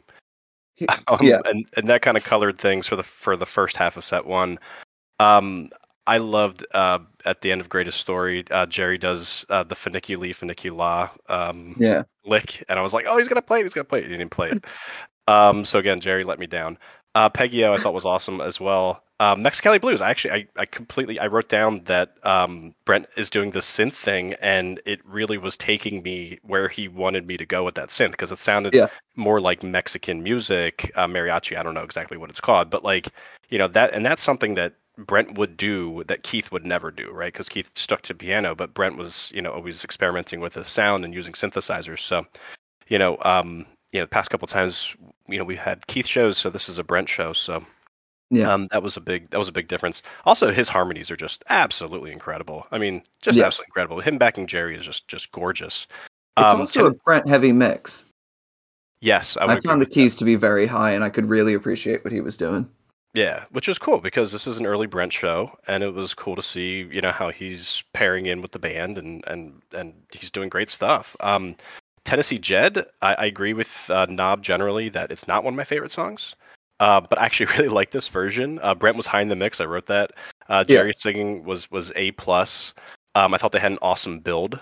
Um, 1.08 1.20
yeah. 1.22 1.38
and 1.46 1.68
and 1.78 1.88
that 1.88 2.02
kind 2.02 2.18
of 2.18 2.24
colored 2.24 2.58
things 2.58 2.88
for 2.88 2.96
the 2.96 3.04
for 3.04 3.36
the 3.36 3.46
first 3.46 3.78
half 3.78 3.96
of 3.96 4.04
set 4.04 4.26
one. 4.26 4.58
Um, 5.20 5.70
I 6.06 6.18
loved 6.18 6.66
uh, 6.74 7.00
at 7.26 7.42
the 7.42 7.52
end 7.52 7.62
of 7.62 7.70
Greatest 7.70 8.00
Story, 8.00 8.44
uh, 8.52 8.66
Jerry 8.66 8.98
does 8.98 9.46
uh, 9.50 9.64
the 9.64 9.76
Funiculi 9.76 10.32
Funicula 10.36 11.10
um, 11.30 11.76
Yeah. 11.78 12.04
lick, 12.26 12.64
and 12.68 12.78
I 12.78 12.82
was 12.82 12.94
like, 12.94 13.06
oh, 13.08 13.18
he's 13.18 13.28
gonna 13.28 13.42
play 13.42 13.60
it, 13.60 13.64
he's 13.64 13.74
gonna 13.74 13.86
play 13.86 14.00
it. 14.00 14.06
He 14.10 14.18
didn't 14.18 14.32
play 14.32 14.52
it. 14.52 14.66
Um, 15.28 15.64
so 15.64 15.80
again, 15.80 16.02
Jerry 16.02 16.24
let 16.24 16.40
me 16.40 16.48
down. 16.48 16.78
Uh, 17.16 17.30
Peggy 17.30 17.64
O, 17.64 17.74
I 17.74 17.80
thought 17.80 17.94
was 17.94 18.06
awesome 18.06 18.42
as 18.42 18.60
well. 18.60 19.04
Um, 19.20 19.42
Mexicali 19.42 19.80
Blues, 19.80 20.02
I 20.02 20.10
actually, 20.10 20.32
I, 20.32 20.48
I 20.58 20.66
completely, 20.66 21.18
I 21.20 21.28
wrote 21.28 21.48
down 21.48 21.82
that 21.86 22.16
um, 22.24 22.74
Brent 22.84 23.06
is 23.16 23.30
doing 23.30 23.52
the 23.52 23.60
synth 23.60 23.94
thing, 23.94 24.34
and 24.42 24.82
it 24.86 25.00
really 25.06 25.38
was 25.38 25.56
taking 25.56 26.02
me 26.04 26.40
where 26.42 26.68
he 26.68 26.90
wanted 26.90 27.26
me 27.26 27.38
to 27.38 27.46
go 27.46 27.64
with 27.64 27.76
that 27.76 27.88
synth 27.90 28.12
because 28.12 28.32
it 28.34 28.40
sounded 28.40 28.74
Yeah. 28.74 28.88
more 29.16 29.40
like 29.40 29.64
Mexican 29.64 30.24
music, 30.24 30.92
uh, 30.96 31.08
mariachi. 31.08 31.56
I 31.58 31.64
don't 31.64 31.76
know 31.76 31.84
exactly 31.84 32.18
what 32.18 32.30
it's 32.30 32.42
called, 32.42 32.70
but 32.70 32.84
like 32.84 33.08
you 33.50 33.58
know 33.60 33.68
that, 33.70 33.94
and 33.94 34.06
that's 34.06 34.24
something 34.24 34.56
that 34.56 34.74
Brent 34.98 35.38
would 35.38 35.58
do 35.58 36.04
that 36.08 36.24
Keith 36.24 36.52
would 36.52 36.66
never 36.66 36.92
do, 36.92 37.10
right? 37.12 37.34
Because 37.34 37.50
Keith 37.50 37.70
stuck 37.76 38.02
to 38.04 38.14
piano, 38.14 38.54
but 38.56 38.74
Brent 38.74 38.98
was, 38.98 39.32
you 39.34 39.42
know, 39.42 39.52
always 39.52 39.84
experimenting 39.84 40.40
with 40.40 40.54
the 40.54 40.64
sound 40.66 41.04
and 41.04 41.14
using 41.14 41.34
synthesizers. 41.34 42.00
So, 42.00 42.26
you 42.88 43.00
know, 43.00 43.18
um, 43.24 43.66
you 43.92 44.00
know, 44.00 44.06
the 44.06 44.10
past 44.10 44.30
couple 44.30 44.48
times, 44.48 44.96
you 45.28 45.38
know, 45.40 45.46
we 45.46 45.56
had 45.56 45.86
Keith 45.88 46.06
shows, 46.08 46.38
so 46.38 46.50
this 46.50 46.70
is 46.70 46.78
a 46.80 46.84
Brent 46.84 47.10
show. 47.10 47.34
So, 47.34 47.66
Yeah. 48.30 48.52
Um, 48.52 48.68
that 48.72 48.82
was 48.82 48.98
a 48.98 49.02
big 49.02 49.30
that 49.30 49.38
was 49.38 49.48
a 49.48 49.52
big 49.52 49.68
difference. 49.68 50.02
Also, 50.26 50.52
his 50.52 50.68
harmonies 50.70 51.12
are 51.12 51.16
just 51.16 51.44
absolutely 51.50 52.12
incredible. 52.12 52.66
I 52.72 52.78
mean, 52.80 53.04
just 53.22 53.38
Yes. 53.38 53.46
absolutely 53.48 53.70
incredible. 53.70 54.00
Him 54.02 54.18
backing 54.18 54.48
Jerry 54.48 54.76
is 54.78 54.86
just 54.86 55.08
just 55.08 55.32
gorgeous. 55.32 55.86
It's 56.38 56.54
Um, 56.54 56.62
also 56.62 56.88
a 56.88 56.92
Brent 56.92 57.28
heavy 57.28 57.52
mix. 57.52 58.06
yes, 59.02 59.38
I, 59.38 59.46
I, 59.46 59.60
found 59.60 59.82
the 59.82 59.86
with 59.86 59.90
that. 59.90 59.94
keys 59.94 60.16
to 60.18 60.26
be 60.26 60.36
very 60.36 60.66
high, 60.66 60.92
and 60.92 61.04
I 61.04 61.10
could 61.10 61.28
really 61.28 61.54
appreciate 61.54 62.04
what 62.04 62.12
he 62.14 62.22
was 62.22 62.38
doing. 62.38 62.68
Yeah, 63.14 63.46
which 63.52 63.70
is 63.70 63.78
cool 63.78 64.00
because 64.00 64.32
this 64.32 64.48
is 64.48 64.58
an 64.58 64.66
early 64.66 64.88
Brent 64.88 65.14
show, 65.14 65.56
and 65.68 65.84
it 65.84 65.94
was 65.94 66.16
cool 66.16 66.36
to 66.36 66.42
see 66.42 66.88
you 66.92 67.02
know 67.02 67.12
how 67.12 67.30
he's 67.30 67.84
pairing 67.94 68.26
in 68.26 68.42
with 68.42 68.52
the 68.52 68.60
band, 68.60 68.98
and 68.98 69.24
and 69.28 69.62
and 69.76 69.94
he's 70.12 70.32
doing 70.32 70.50
great 70.50 70.70
stuff. 70.70 71.16
Um, 71.20 71.56
Tennessee 72.06 72.40
Jed, 72.40 72.86
I, 73.02 73.14
I 73.14 73.26
agree 73.26 73.54
with 73.54 73.90
uh, 73.90 74.08
Knob 74.10 74.42
generally 74.42 74.90
that 74.90 75.12
it's 75.12 75.28
not 75.28 75.44
one 75.44 75.54
of 75.54 75.58
my 75.58 75.64
favorite 75.64 75.92
songs, 75.92 76.36
uh, 76.80 77.00
but 77.02 77.20
I 77.20 77.26
actually 77.26 77.46
really 77.58 77.70
like 77.70 77.92
this 77.92 78.08
version. 78.08 78.60
Uh, 78.64 78.74
Brent 78.76 78.98
was 78.98 79.08
high 79.08 79.22
in 79.22 79.30
the 79.30 79.36
mix. 79.36 79.62
I 79.62 79.66
wrote 79.66 79.86
that. 79.88 80.12
Uh, 80.50 80.66
Yeah. 80.68 80.78
Jerry 80.78 80.94
singing 80.98 81.44
was 81.44 81.70
was 81.70 81.92
a 81.96 82.12
plus. 82.14 82.74
Um, 83.16 83.34
I 83.34 83.38
thought 83.38 83.52
they 83.52 83.60
had 83.60 83.72
an 83.72 83.80
awesome 83.84 84.20
build. 84.20 84.60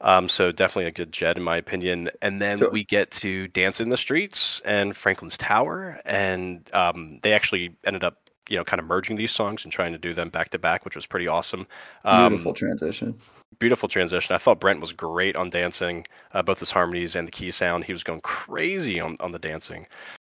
Um, 0.00 0.28
so 0.28 0.52
definitely 0.52 0.86
a 0.86 0.92
good 0.92 1.12
Jed 1.12 1.36
in 1.36 1.42
my 1.42 1.56
opinion. 1.56 2.08
And 2.22 2.40
then 2.40 2.58
Sure. 2.60 2.70
we 2.70 2.84
get 2.84 3.10
to 3.12 3.48
Dance 3.48 3.80
in 3.80 3.88
the 3.90 3.96
Streets 3.96 4.60
and 4.64 4.96
Franklin's 4.96 5.36
Tower, 5.36 6.00
and 6.06 6.68
um, 6.72 7.18
they 7.22 7.32
actually 7.32 7.74
ended 7.84 8.04
up, 8.04 8.18
you 8.48 8.56
know, 8.56 8.64
kind 8.64 8.78
of 8.80 8.86
merging 8.86 9.16
these 9.16 9.32
songs 9.32 9.64
and 9.64 9.72
trying 9.72 9.92
to 9.92 9.98
do 9.98 10.14
them 10.14 10.28
back 10.28 10.50
to 10.50 10.58
back, 10.58 10.84
which 10.84 10.94
was 10.96 11.04
pretty 11.06 11.26
awesome. 11.26 11.66
Um, 12.04 12.30
Beautiful 12.30 12.54
transition. 12.54 13.18
beautiful 13.58 13.88
transition. 13.88 14.34
I 14.34 14.38
thought 14.38 14.60
Brent 14.60 14.80
was 14.80 14.92
great 14.92 15.34
on 15.34 15.50
dancing, 15.50 16.06
uh, 16.32 16.42
both 16.42 16.60
his 16.60 16.70
harmonies 16.70 17.16
and 17.16 17.26
the 17.26 17.32
key 17.32 17.50
sound. 17.50 17.82
He 17.84 17.92
was 17.92 18.04
going 18.04 18.20
crazy 18.20 19.00
on, 19.00 19.16
on 19.20 19.32
the 19.32 19.38
dancing. 19.40 19.86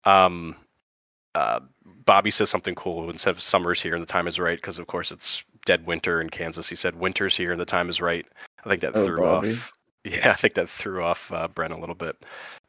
Um, 0.04 0.54
uh, 1.34 1.60
Bobby 2.04 2.30
says 2.30 2.48
something 2.48 2.74
cool 2.74 3.10
instead 3.10 3.30
of 3.30 3.42
summer's 3.42 3.80
here 3.82 3.94
and 3.94 4.02
the 4.02 4.06
time 4.06 4.26
is 4.28 4.38
right 4.38 4.56
because 4.58 4.78
of 4.78 4.86
course 4.86 5.10
it's 5.12 5.42
dead 5.66 5.86
winter 5.86 6.20
in 6.20 6.30
Kansas. 6.30 6.68
He 6.68 6.76
said 6.76 6.94
winter's 6.96 7.36
here 7.36 7.52
and 7.52 7.60
the 7.60 7.64
time 7.66 7.90
is 7.90 8.00
right. 8.00 8.24
I 8.68 8.72
think 8.72 8.82
that 8.82 8.96
Oh, 8.96 9.04
threw 9.04 9.16
Bobby. 9.18 9.52
off. 9.52 9.72
Yeah, 10.04 10.30
I 10.30 10.34
think 10.34 10.54
that 10.54 10.70
threw 10.70 11.02
off 11.02 11.30
uh, 11.32 11.48
Brent 11.48 11.72
a 11.72 11.76
little 11.76 11.94
bit. 11.94 12.16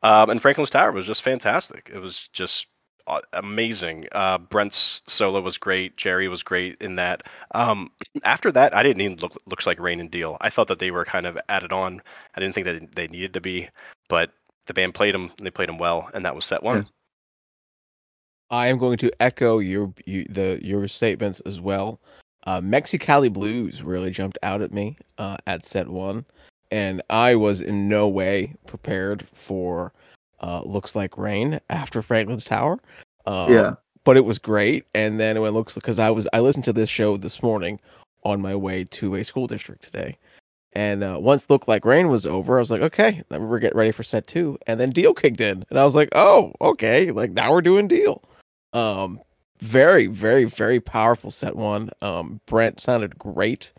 Um, 0.02 0.30
and 0.30 0.42
Franklin's 0.42 0.72
Tower 0.72 0.92
was 0.92 1.06
just 1.06 1.22
fantastic. 1.22 1.90
It 1.94 2.00
was 2.00 2.28
just 2.34 2.68
uh, 3.08 3.22
amazing. 3.34 4.08
Uh, 4.12 4.40
Brent's 4.40 5.04
solo 5.08 5.40
was 5.40 5.58
great. 5.58 5.96
Jerry 5.96 6.28
was 6.28 6.44
great 6.44 6.76
in 6.82 6.96
that. 6.96 7.22
Um, 7.52 7.92
after 8.24 8.52
that, 8.52 8.76
I 8.76 8.84
didn't 8.84 9.02
even 9.02 9.18
look 9.20 9.38
looks 9.46 9.68
like 9.68 9.80
Rain 9.80 10.00
and 10.00 10.12
Deal. 10.12 10.38
I 10.42 10.50
thought 10.50 10.68
that 10.68 10.80
they 10.80 10.92
were 10.92 11.06
kind 11.06 11.28
of 11.28 11.38
added 11.50 11.72
on. 11.72 12.02
I 12.36 12.40
didn't 12.40 12.56
think 12.56 12.66
that 12.66 12.96
they 12.96 13.08
needed 13.08 13.34
to 13.36 13.42
be, 13.42 13.70
but 14.10 14.32
the 14.68 14.74
band 14.74 14.96
played 14.96 15.14
them 15.16 15.32
and 15.38 15.46
they 15.46 15.52
played 15.52 15.70
them 15.70 15.78
well, 15.78 16.10
and 16.14 16.26
that 16.26 16.36
was 16.36 16.46
set 16.46 16.64
one. 16.64 16.88
I 18.50 18.68
am 18.68 18.80
going 18.80 18.98
to 18.98 19.12
echo 19.22 19.60
your 19.60 19.94
you, 20.06 20.26
the 20.26 20.60
your 20.62 20.88
statements 20.88 21.40
as 21.42 21.62
well. 21.62 22.02
Uh, 22.50 22.60
Mexicali 22.60 23.32
Blues 23.32 23.84
really 23.84 24.10
jumped 24.10 24.40
out 24.42 24.64
at 24.64 24.74
me 24.74 24.98
uh, 25.20 25.38
at 25.46 25.64
set 25.64 25.88
one, 25.88 26.26
and 26.72 27.00
I 27.12 27.36
was 27.36 27.62
in 27.62 27.88
no 27.88 28.08
way 28.08 28.56
prepared 28.66 29.28
for 29.36 29.94
uh, 30.42 30.64
"Looks 30.66 30.96
Like 30.96 31.16
Rain" 31.16 31.60
after 31.70 32.02
Franklin's 32.02 32.46
Tower. 32.46 32.80
Um, 33.28 33.54
yeah. 33.54 33.76
but 34.04 34.18
it 34.18 34.26
was 34.26 34.40
great. 34.40 34.88
And 34.96 35.20
then 35.20 35.40
when 35.40 35.50
it 35.50 35.54
looks 35.54 35.76
because 35.76 36.00
I 36.00 36.10
was 36.10 36.28
I 36.34 36.40
listened 36.40 36.64
to 36.64 36.74
this 36.74 36.90
show 36.90 37.18
this 37.18 37.44
morning 37.44 37.80
on 38.24 38.42
my 38.42 38.56
way 38.56 38.84
to 38.84 39.14
a 39.14 39.24
school 39.24 39.46
district 39.46 39.84
today, 39.84 40.18
and 40.74 41.04
uh, 41.04 41.20
once 41.22 41.52
"Look 41.52 41.68
Like 41.68 41.86
Rain" 41.86 42.08
was 42.08 42.26
over, 42.26 42.58
I 42.58 42.62
was 42.62 42.72
like, 42.72 42.82
okay, 42.82 43.22
then 43.30 43.48
we're 43.48 43.60
getting 43.60 43.78
ready 43.78 43.92
for 43.92 44.02
set 44.02 44.26
two, 44.26 44.58
and 44.66 44.80
then 44.80 44.90
Deal 44.90 45.14
kicked 45.14 45.40
in, 45.40 45.68
and 45.70 45.78
I 45.78 45.86
was 45.86 45.94
like, 45.94 46.10
oh, 46.14 46.54
okay, 46.62 47.12
like 47.12 47.30
now 47.30 47.52
we're 47.52 47.62
doing 47.62 47.88
Deal. 47.88 48.24
Um, 48.74 49.22
very, 49.62 50.08
very, 50.08 50.46
very 50.46 50.80
powerful 50.80 51.32
set 51.32 51.56
one. 51.56 51.90
Um, 52.02 52.40
Brent 52.46 52.80
sounded 52.80 53.18
great. 53.18 53.72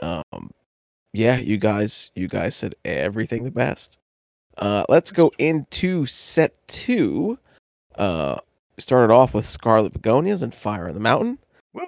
Um, 0.00 0.50
yeah, 1.12 1.36
you 1.38 1.56
guys, 1.58 2.10
you 2.14 2.28
guys 2.28 2.56
said 2.56 2.74
everything 2.84 3.44
the 3.44 3.50
best. 3.50 3.98
Uh, 4.58 4.84
let's 4.88 5.12
go 5.12 5.30
into 5.38 6.06
set 6.06 6.54
two. 6.68 7.38
Uh, 7.96 8.38
started 8.78 9.12
off 9.12 9.34
with 9.34 9.46
Scarlet 9.46 9.92
Begonias 9.92 10.42
and 10.42 10.54
Fire 10.54 10.88
in 10.88 10.94
the 10.94 11.00
Mountain. 11.00 11.38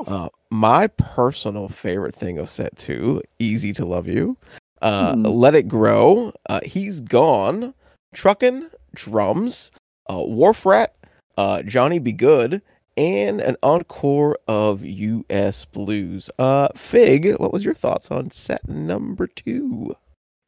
Uh, 0.06 0.28
my 0.50 0.86
personal 0.86 1.68
favorite 1.68 2.14
thing 2.14 2.38
of 2.38 2.48
set 2.48 2.76
two, 2.76 3.22
Easy 3.38 3.72
to 3.72 3.84
Love 3.84 4.06
You. 4.06 4.36
Uh, 4.82 5.14
Hmm. 5.14 5.22
Let 5.24 5.54
It 5.54 5.68
Grow. 5.68 6.32
Uh, 6.48 6.60
He's 6.64 7.00
Gone. 7.00 7.74
Truckin', 8.14 8.70
Drums. 8.94 9.70
Uh, 10.08 10.22
Wharf 10.24 10.64
Rat. 10.64 10.94
Uh, 11.36 11.62
Johnny 11.62 11.98
B. 11.98 12.12
Goode. 12.12 12.62
And 13.00 13.40
an 13.40 13.56
encore 13.62 14.36
of 14.46 14.84
U.S. 14.84 15.64
Blues. 15.64 16.28
Uh, 16.38 16.68
Fig, 16.76 17.34
what 17.38 17.50
was 17.50 17.64
your 17.64 17.72
thoughts 17.72 18.10
on 18.10 18.30
set 18.30 18.68
number 18.68 19.26
two? 19.26 19.96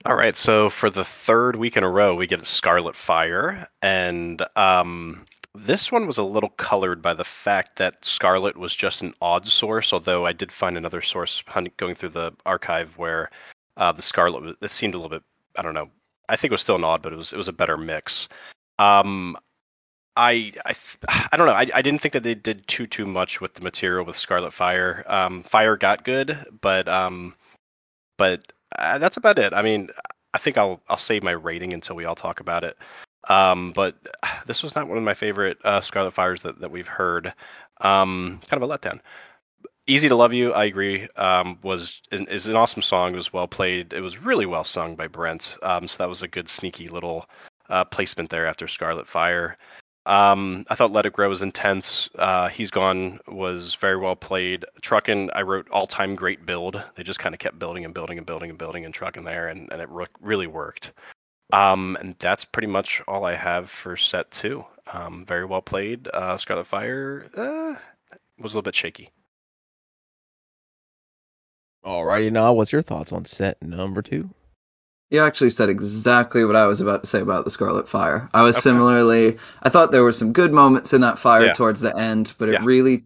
All 0.05 0.17
right, 0.17 0.37
so 0.37 0.69
for 0.69 0.91
the 0.91 1.03
third 1.03 1.57
week 1.57 1.79
in 1.79 1.83
a 1.83 1.89
row, 1.89 2.15
we 2.15 2.27
get 2.27 2.47
Scarlet 2.47 2.95
Fire, 2.95 3.67
and 3.81 4.45
um, 4.55 5.25
this 5.55 5.91
one 5.91 6.07
was 6.07 6.19
a 6.19 6.25
little 6.25 6.51
colored 6.51 7.01
by 7.01 7.15
the 7.15 7.25
fact 7.25 7.77
that 7.77 8.05
Scarlet 8.05 8.59
was 8.59 8.77
just 8.77 9.01
an 9.01 9.15
odd 9.23 9.49
source. 9.49 9.91
Although 9.91 10.27
I 10.27 10.35
did 10.35 10.53
find 10.53 10.77
another 10.77 11.01
source 11.01 11.43
going 11.79 11.95
through 11.95 12.11
the 12.11 12.33
archive 12.45 12.99
where 12.99 13.31
uh, 13.79 13.93
the 13.93 14.03
Scarlet 14.03 14.59
it 14.61 14.71
seemed 14.71 14.95
a 14.95 14.99
little 14.99 15.09
bit. 15.09 15.23
I 15.57 15.63
don't 15.63 15.73
know. 15.73 15.89
I 16.29 16.37
think 16.37 16.51
it 16.51 16.55
was 16.55 16.61
still 16.61 16.77
an 16.77 16.85
odd, 16.85 17.01
but 17.01 17.15
it 17.15 17.17
was 17.17 17.33
it 17.33 17.39
was 17.39 17.49
a 17.49 17.53
better 17.55 17.79
mix. 17.79 18.29
Um, 18.79 19.39
I 20.17 20.53
I 20.65 20.73
th- 20.73 20.99
I 21.33 21.37
don't 21.37 21.47
know. 21.47 21.53
I, 21.53 21.67
I 21.75 21.83
didn't 21.83 22.01
think 22.01 22.13
that 22.13 22.23
they 22.23 22.35
did 22.35 22.67
too 22.67 22.87
too 22.87 23.07
much 23.07 23.41
with 23.41 23.55
the 23.55 23.63
material 23.63 24.05
with 24.05 24.17
Scarlet 24.17 24.53
Fire. 24.53 25.05
Um, 25.07 25.43
Fire 25.43 25.77
got 25.77 26.05
good, 26.05 26.39
but 26.61 26.89
um, 26.89 27.35
but 28.19 28.53
uh, 28.79 28.99
that's 28.99 29.17
about 29.17 29.39
it. 29.39 29.53
I 29.55 29.63
mean, 29.63 29.89
I 30.35 30.39
think 30.39 30.59
I'll 30.59 30.81
I'll 30.89 30.97
save 30.97 31.23
my 31.23 31.33
rating 31.33 31.73
until 31.73 31.97
we 31.97 32.05
all 32.05 32.15
talk 32.15 32.41
about 32.41 32.65
it. 32.65 32.77
Um, 33.29 33.73
but 33.73 33.97
this 34.47 34.63
was 34.63 34.75
not 34.75 34.89
one 34.89 34.99
of 34.99 35.05
my 35.05 35.15
favorite 35.15 35.59
uh, 35.65 35.81
Scarlet 35.81 36.13
Fires 36.13 36.43
that, 36.43 36.61
that 36.61 36.71
we've 36.71 36.89
heard. 36.89 37.33
Um, 37.81 38.41
kind 38.49 38.63
of 38.63 38.69
a 38.69 38.79
letdown. 38.79 39.01
Easy 39.89 40.09
to 40.09 40.15
Love 40.15 40.33
You, 40.33 40.53
I 40.53 40.65
agree. 40.65 41.09
Um, 41.17 41.59
was 41.63 42.01
is, 42.13 42.21
is 42.23 42.47
an 42.47 42.55
awesome 42.55 42.83
song. 42.83 43.13
It 43.13 43.17
was 43.17 43.33
well 43.33 43.49
played. 43.49 43.93
It 43.93 44.01
was 44.01 44.19
really 44.19 44.47
well 44.47 44.65
sung 44.65 44.95
by 44.95 45.09
Brent. 45.09 45.57
Um, 45.63 45.89
so 45.89 45.99
that 45.99 46.09
was 46.09 46.23
a 46.23 46.29
good 46.29 46.49
sneaky 46.49 46.89
little 46.89 47.27
uh, 47.69 47.85
placement 47.85 48.31
there 48.31 48.47
after 48.47 48.69
Scarlet 48.69 49.09
Fire. 49.09 49.59
Um, 50.05 50.67
I 50.69 50.75
thought 50.75 50.93
Let 50.93 51.07
It 51.07 51.13
Grow 51.13 51.29
was 51.29 51.43
intense. 51.43 52.09
Uh, 52.17 52.49
He's 52.49 52.71
Gone 52.71 53.21
was 53.29 53.77
very 53.77 53.97
well 53.97 54.17
played. 54.17 54.65
Truckin', 54.81 55.31
I 55.35 55.43
wrote 55.43 55.69
all 55.71 55.87
time 55.87 56.15
great 56.17 56.45
build. 56.45 56.83
They 56.97 57.05
just 57.05 57.21
kind 57.21 57.35
of 57.35 57.39
kept 57.39 57.59
building 57.59 57.85
and 57.85 57.95
building 57.95 58.19
and 58.19 58.27
building 58.27 58.51
and 58.51 58.59
building 58.59 58.85
and 58.85 58.93
trucking 58.93 59.25
there, 59.25 59.49
and, 59.49 59.73
and 59.73 59.81
it 59.81 59.89
ro- 59.89 60.07
really 60.21 60.49
worked. 60.49 60.93
Um, 61.53 61.97
and 62.01 62.17
that's 62.19 62.45
pretty 62.45 62.67
much 62.69 63.01
all 63.07 63.25
I 63.25 63.35
have 63.35 63.71
for 63.71 63.97
set 63.97 64.31
two. 64.31 64.65
Um, 64.93 65.25
very 65.27 65.45
well 65.45 65.63
played. 65.63 66.09
Uh, 66.09 66.37
Scarlet 66.37 66.67
Fire 66.67 67.27
uh, 67.37 67.77
was 68.39 68.53
a 68.53 68.57
little 68.57 68.63
bit 68.63 68.75
shaky. 68.75 69.11
Alrighty, 71.85 72.31
now 72.33 72.53
what's 72.53 72.73
your 72.73 72.83
thoughts 72.83 73.13
on 73.13 73.25
set 73.25 73.63
number 73.63 74.03
two? 74.03 74.31
You 75.13 75.23
actually 75.23 75.51
said 75.51 75.69
exactly 75.69 76.43
what 76.47 76.57
I 76.57 76.65
was 76.67 76.81
about 76.81 77.03
to 77.03 77.07
say 77.07 77.21
about 77.21 77.45
the 77.45 77.51
Scarlet 77.51 77.87
Fire. 77.87 78.31
I 78.33 78.43
was 78.43 78.57
Okay. 78.57 78.63
similarly. 78.63 79.37
I 79.63 79.69
thought 79.69 79.93
there 79.93 80.03
were 80.03 80.13
some 80.13 80.33
good 80.33 80.55
moments 80.55 80.95
in 80.95 81.03
that 81.03 81.19
fire 81.19 81.47
Yeah. 81.49 81.53
towards 81.53 81.83
the 81.83 81.95
end, 81.95 82.33
but 82.39 82.49
it 82.49 82.53
Yeah. 82.55 82.61
really, 82.65 83.05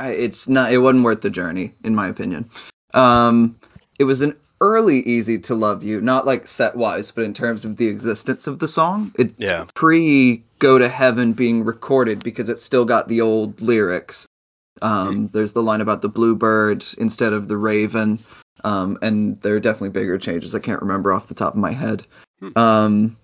it's 0.00 0.48
not. 0.48 0.72
It 0.72 0.78
wasn't 0.78 1.04
worth 1.04 1.20
the 1.20 1.30
journey, 1.30 1.74
in 1.84 1.94
my 1.94 2.08
opinion. 2.08 2.46
Um, 2.92 3.54
it 4.00 4.04
was 4.04 4.20
an 4.20 4.34
early 4.60 5.02
"Easy 5.02 5.38
to 5.38 5.54
Love 5.54 5.84
You," 5.84 6.00
not 6.00 6.26
like 6.26 6.48
set 6.48 6.74
wise, 6.74 7.12
but 7.12 7.22
in 7.22 7.32
terms 7.32 7.64
of 7.64 7.76
the 7.76 7.86
existence 7.86 8.48
of 8.48 8.58
the 8.58 8.66
song. 8.66 9.12
It's 9.16 9.32
Yeah. 9.38 9.66
pre 9.74 10.42
"Go 10.58 10.80
to 10.80 10.88
Heaven" 10.88 11.34
being 11.34 11.64
recorded 11.64 12.24
because 12.24 12.48
it 12.48 12.58
still 12.58 12.84
got 12.84 13.06
the 13.06 13.20
old 13.20 13.60
lyrics. 13.60 14.26
Um, 14.82 15.30
there's 15.32 15.52
the 15.52 15.62
line 15.62 15.80
about 15.80 16.02
the 16.02 16.08
bluebird 16.08 16.84
instead 16.98 17.32
of 17.32 17.46
the 17.46 17.56
raven. 17.56 18.18
Um, 18.64 18.98
and 19.02 19.40
there 19.42 19.54
are 19.54 19.60
definitely 19.60 19.90
bigger 19.90 20.18
changes. 20.18 20.54
I 20.54 20.58
can't 20.58 20.80
remember 20.80 21.12
off 21.12 21.28
the 21.28 21.34
top 21.34 21.52
of 21.54 21.60
my 21.60 21.72
head. 21.72 22.06
Hmm. 22.40 22.58
Um, 22.58 23.16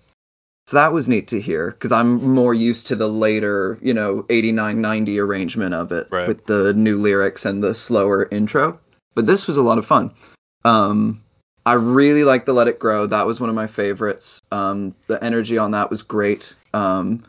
so 0.67 0.77
that 0.77 0.93
was 0.93 1.09
neat 1.09 1.27
to 1.29 1.41
hear 1.41 1.71
because 1.71 1.91
I'm 1.91 2.23
more 2.23 2.53
used 2.53 2.87
to 2.87 2.95
the 2.95 3.09
later, 3.09 3.79
you 3.81 3.93
know, 3.93 4.25
89, 4.29 4.79
90 4.79 5.19
arrangement 5.19 5.73
of 5.73 5.91
it 5.91 6.07
Right. 6.11 6.27
with 6.27 6.45
the 6.45 6.73
new 6.73 6.97
lyrics 6.97 7.43
and 7.45 7.63
the 7.63 7.73
slower 7.73 8.27
intro. 8.31 8.79
But 9.15 9.25
this 9.25 9.47
was 9.47 9.57
a 9.57 9.63
lot 9.63 9.77
of 9.79 9.85
fun. 9.85 10.11
Um, 10.63 11.21
I 11.65 11.73
really 11.73 12.23
like 12.23 12.45
the 12.45 12.53
Let 12.53 12.67
It 12.67 12.79
Grow. 12.79 13.05
That 13.05 13.25
was 13.27 13.39
one 13.39 13.49
of 13.49 13.55
my 13.55 13.67
favorites. 13.67 14.41
Um, 14.51 14.95
the 15.07 15.21
energy 15.23 15.57
on 15.57 15.71
that 15.71 15.89
was 15.89 16.03
great. 16.03 16.55
Um, 16.73 17.23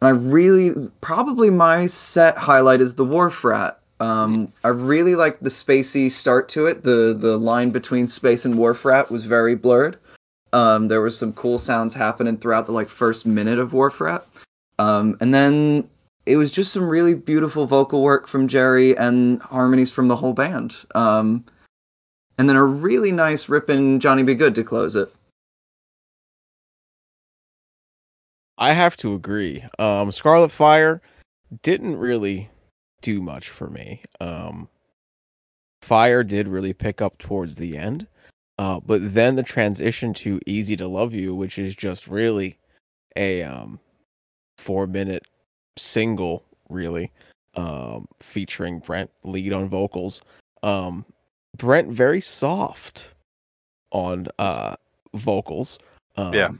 and 0.00 0.08
I 0.08 0.10
really, 0.10 0.90
probably 1.00 1.50
my 1.50 1.86
set 1.86 2.36
highlight 2.36 2.80
is 2.80 2.94
the 2.96 3.04
Wharf 3.04 3.44
Rat. 3.44 3.78
Um, 3.98 4.52
I 4.62 4.68
really 4.68 5.14
liked 5.14 5.42
the 5.42 5.50
spacey 5.50 6.10
start 6.10 6.48
to 6.50 6.66
it. 6.66 6.82
The 6.82 7.16
the 7.18 7.38
line 7.38 7.70
between 7.70 8.08
space 8.08 8.44
and 8.44 8.58
Wharf 8.58 8.84
Rat 8.84 9.10
was 9.10 9.24
very 9.24 9.54
blurred. 9.54 9.98
Um, 10.52 10.88
there 10.88 11.00
was 11.00 11.18
some 11.18 11.32
cool 11.32 11.58
sounds 11.58 11.94
happening 11.94 12.36
throughout 12.36 12.66
the 12.66 12.72
like 12.72 12.88
first 12.88 13.26
minute 13.26 13.58
of 13.58 13.72
Wharf 13.72 14.00
Rat. 14.00 14.26
Um, 14.78 15.16
and 15.20 15.34
then 15.34 15.88
it 16.26 16.36
was 16.36 16.50
just 16.50 16.72
some 16.72 16.88
really 16.88 17.14
beautiful 17.14 17.66
vocal 17.66 18.02
work 18.02 18.26
from 18.26 18.48
Jerry 18.48 18.96
and 18.96 19.40
harmonies 19.42 19.92
from 19.92 20.08
the 20.08 20.16
whole 20.16 20.32
band. 20.32 20.76
Um, 20.94 21.44
and 22.38 22.48
then 22.48 22.56
a 22.56 22.64
really 22.64 23.12
nice 23.12 23.48
ripping 23.48 24.00
Johnny 24.00 24.22
B. 24.22 24.34
Goode 24.34 24.54
to 24.56 24.64
close 24.64 24.94
it. 24.94 25.12
I 28.58 28.72
have 28.72 28.96
to 28.98 29.14
agree. 29.14 29.64
Um, 29.78 30.12
Scarlet 30.12 30.50
Fire 30.50 31.00
didn't 31.62 31.96
really 31.96 32.50
do 33.06 33.22
much 33.22 33.50
for 33.50 33.70
me. 33.70 34.02
Um, 34.20 34.68
Fire 35.80 36.24
did 36.24 36.48
really 36.48 36.72
pick 36.72 37.00
up 37.00 37.16
towards 37.18 37.54
the 37.54 37.76
end, 37.76 38.08
uh, 38.58 38.80
but 38.84 39.14
then 39.14 39.36
the 39.36 39.44
transition 39.44 40.12
to 40.14 40.40
Easy 40.44 40.76
to 40.76 40.88
Love 40.88 41.14
You, 41.14 41.32
which 41.32 41.56
is 41.56 41.76
just 41.76 42.08
really 42.08 42.58
a 43.14 43.44
um, 43.44 43.78
four 44.58 44.88
minute 44.88 45.24
single, 45.78 46.42
really, 46.68 47.12
um, 47.54 48.08
featuring 48.20 48.80
Brent 48.80 49.08
lead 49.22 49.52
on 49.52 49.68
vocals. 49.68 50.20
Um, 50.64 51.04
Brent 51.56 51.92
very 51.92 52.20
soft 52.20 53.14
on 53.92 54.26
uh, 54.40 54.74
vocals. 55.14 55.78
Um, 56.16 56.34
Yeah. 56.34 56.50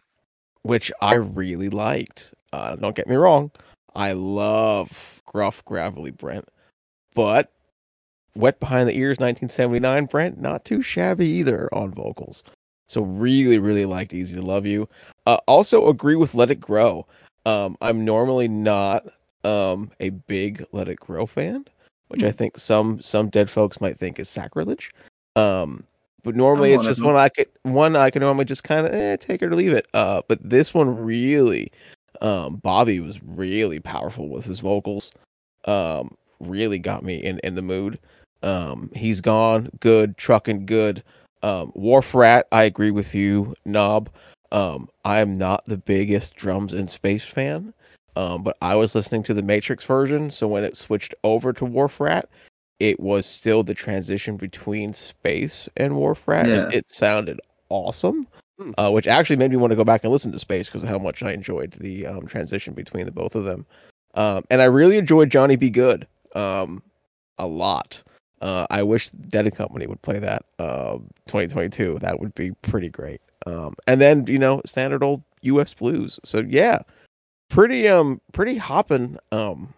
Which 0.63 0.93
I 1.01 1.15
really 1.15 1.71
liked. 1.71 2.35
Uh, 2.53 2.77
don't 2.77 2.95
get 2.95 3.09
me 3.09 3.17
wrong. 3.17 3.51
I 3.97 4.13
love 4.13 5.16
gruff, 5.37 5.63
gravelly 5.67 6.11
Brent. 6.11 6.49
But 7.15 7.53
Wet 8.35 8.59
Behind 8.59 8.89
the 8.89 8.97
Ears 8.97 9.19
1979 9.19 10.07
Brent, 10.07 10.41
not 10.41 10.65
too 10.65 10.81
shabby 10.81 11.27
either 11.27 11.69
on 11.75 11.93
vocals. 11.93 12.43
So 12.89 13.03
really, 13.03 13.59
really 13.59 13.85
liked 13.85 14.15
Easy 14.15 14.35
to 14.35 14.41
Love 14.41 14.65
You. 14.65 14.89
Uh, 15.27 15.37
also 15.47 15.89
agree 15.89 16.15
with 16.15 16.35
Let 16.35 16.51
It 16.51 16.59
Grow. 16.59 17.07
Um, 17.45 17.77
I'm 17.83 18.03
normally 18.03 18.49
not 18.49 19.05
um, 19.45 19.91
a 20.01 20.09
big 20.09 20.65
Let 20.73 20.89
It 20.89 21.01
Grow 21.01 21.27
fan, 21.27 21.67
which 22.09 22.25
I 22.25 22.33
think 22.33 22.57
some 22.57 23.03
some 23.03 23.29
dead 23.29 23.51
folks 23.51 23.79
might 23.79 23.99
think 23.99 24.19
is 24.19 24.31
sacrilege. 24.31 24.91
Um, 25.35 25.85
but 26.23 26.35
normally 26.35 26.73
it's 26.73 26.85
just 26.85 27.03
one 27.03 27.17
I 27.17 27.29
could 27.29 27.49
one 27.63 27.95
I 27.95 28.09
can 28.09 28.21
normally 28.21 28.47
just 28.47 28.65
kind 28.65 28.87
of 28.87 28.95
eh, 28.95 29.17
take 29.17 29.43
it 29.43 29.53
or 29.53 29.55
leave 29.55 29.75
it. 29.75 29.87
Uh, 29.93 30.23
but 30.29 30.39
this 30.43 30.73
one 30.73 30.97
really, 30.97 31.71
um, 32.23 32.57
Bobby 32.57 33.01
was 33.01 33.23
really 33.23 33.81
powerful 33.81 34.31
with 34.31 34.47
his 34.47 34.61
vocals. 34.61 35.13
Um, 35.67 36.17
really 36.41 36.79
got 36.79 37.03
me 37.03 37.17
in 37.17 37.39
in 37.41 37.55
the 37.55 37.63
mood. 37.63 37.99
Um, 38.43 38.91
he's 38.95 39.21
gone 39.21 39.69
good, 39.81 40.17
trucking 40.17 40.67
good. 40.67 41.03
Um, 41.43 41.73
Wharf 41.75 42.15
Rat, 42.15 42.47
I 42.53 42.65
agree 42.65 42.91
with 42.91 43.15
you, 43.15 43.55
Knob. 43.65 44.11
Um, 44.53 44.89
I 45.05 45.21
am 45.21 45.37
not 45.39 45.65
the 45.67 45.77
biggest 45.77 46.37
drums 46.37 46.73
in 46.75 46.89
space 46.89 47.25
fan. 47.25 47.73
Um, 48.15 48.43
but 48.43 48.57
I 48.63 48.75
was 48.77 48.95
listening 48.95 49.23
to 49.25 49.35
the 49.35 49.43
Matrix 49.43 49.85
version, 49.85 50.31
so 50.31 50.49
when 50.49 50.65
it 50.65 50.77
switched 50.77 51.15
over 51.23 51.53
to 51.53 51.65
Wharf 51.67 52.01
Rat, 52.01 52.29
it 52.81 52.99
was 52.99 53.27
still 53.27 53.63
the 53.63 53.75
transition 53.75 54.37
between 54.39 54.95
space 54.95 55.69
and 55.77 55.97
Wharf 55.97 56.27
Rat, 56.27 56.47
Yeah. 56.47 56.69
it 56.73 56.91
sounded 56.91 57.41
awesome. 57.69 58.27
Hmm. 58.59 58.71
Uh, 58.79 58.91
which 58.91 59.07
actually 59.07 59.37
made 59.37 59.51
me 59.51 59.59
want 59.59 59.71
to 59.73 59.77
go 59.77 59.85
back 59.85 60.03
and 60.03 60.11
listen 60.11 60.33
to 60.33 60.39
Space 60.39 60.67
because 60.67 60.83
of 60.83 60.89
how 60.89 60.97
much 60.99 61.23
I 61.23 61.33
enjoyed 61.33 61.77
the 61.79 62.07
um, 62.07 62.27
transition 62.27 62.73
between 62.73 63.05
the 63.05 63.13
both 63.13 63.35
of 63.35 63.45
them. 63.45 63.67
Um, 64.17 64.43
and 64.51 64.61
I 64.61 64.65
really 64.65 64.99
enjoyed 64.99 65.31
Johnny 65.31 65.57
B. 65.57 65.71
Goode 65.71 66.07
um, 66.35 66.83
a 67.39 67.47
lot. 67.47 68.03
Uh, 68.41 68.67
I 68.71 68.83
wish 68.83 69.09
Dead 69.11 69.47
and 69.47 69.55
Company 69.55 69.87
would 69.87 70.03
play 70.03 70.19
that 70.19 70.45
uh, 70.59 70.99
2022. 71.27 71.99
That 72.01 72.21
would 72.21 72.35
be 72.35 72.53
pretty 72.63 72.89
great. 72.89 73.21
Um, 73.47 73.75
and 73.87 74.01
then 74.01 74.27
you 74.27 74.39
know 74.39 74.61
standard 74.67 75.03
old 75.03 75.23
U.S. 75.43 75.73
blues. 75.75 76.19
So 76.25 76.41
yeah, 76.41 76.81
pretty 77.49 77.89
um 77.89 78.21
pretty 78.33 78.57
hopping 78.57 79.19
um 79.33 79.73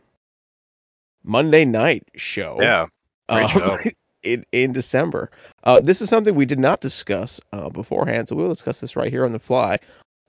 Monday 1.23 1.65
night 1.65 2.05
show. 2.17 2.59
Yeah. 2.61 2.87
Um, 3.29 3.49
show. 3.49 3.79
in 4.23 4.45
in 4.53 4.73
December. 4.73 5.31
Uh, 5.65 5.81
this 5.81 6.01
is 6.01 6.09
something 6.09 6.35
we 6.35 6.47
did 6.47 6.59
not 6.59 6.81
discuss 6.81 7.41
uh, 7.53 7.69
beforehand, 7.69 8.29
so 8.29 8.37
we'll 8.37 8.49
discuss 8.49 8.81
this 8.81 8.97
right 8.97 9.13
here 9.13 9.25
on 9.25 9.33
the 9.33 9.39
fly. 9.39 9.79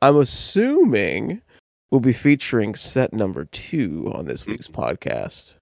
I'm 0.01 0.17
assuming 0.17 1.41
we'll 1.91 2.01
be 2.01 2.13
featuring 2.13 2.75
set 2.75 3.13
number 3.13 3.45
two 3.45 4.11
on 4.13 4.25
this 4.25 4.45
week's 4.45 4.67
podcast, 4.67 5.55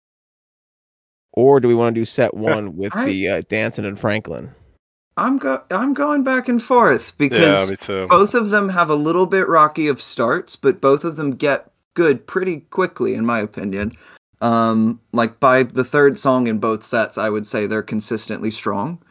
or 1.34 1.60
do 1.60 1.68
we 1.68 1.76
want 1.76 1.96
to 1.96 2.02
do 2.02 2.06
set 2.06 2.34
one 2.34 2.76
with 2.76 2.96
I- 2.96 3.06
the 3.06 3.30
uh, 3.30 3.42
Dancin' 3.48 3.86
and 3.86 4.00
Franklin? 4.00 4.52
I'm 5.18 5.40
go 5.40 5.64
I'm 5.72 5.96
going 5.96 6.24
back 6.24 6.48
and 6.48 6.62
forth 6.62 7.18
because 7.18 7.70
me 7.72 7.76
too. 7.76 8.08
both 8.08 8.36
of 8.36 8.52
them 8.52 8.70
have 8.70 8.90
a 8.90 8.96
little 8.96 9.26
bit 9.26 9.48
rocky 9.48 9.88
of 9.88 10.00
starts, 10.00 10.56
but 10.56 10.80
both 10.80 11.04
of 11.04 11.16
them 11.16 11.32
get 11.36 11.72
good 11.96 12.28
pretty 12.28 12.60
quickly, 12.60 13.16
in 13.16 13.26
my 13.26 13.40
opinion. 13.40 13.98
Um, 14.42 15.02
like 15.14 15.40
by 15.40 15.64
the 15.64 15.84
third 15.84 16.20
song 16.20 16.46
in 16.46 16.60
both 16.60 16.84
sets, 16.84 17.18
I 17.18 17.30
would 17.32 17.48
say 17.48 17.66
they're 17.66 17.82
consistently 17.82 18.52
strong. 18.52 19.02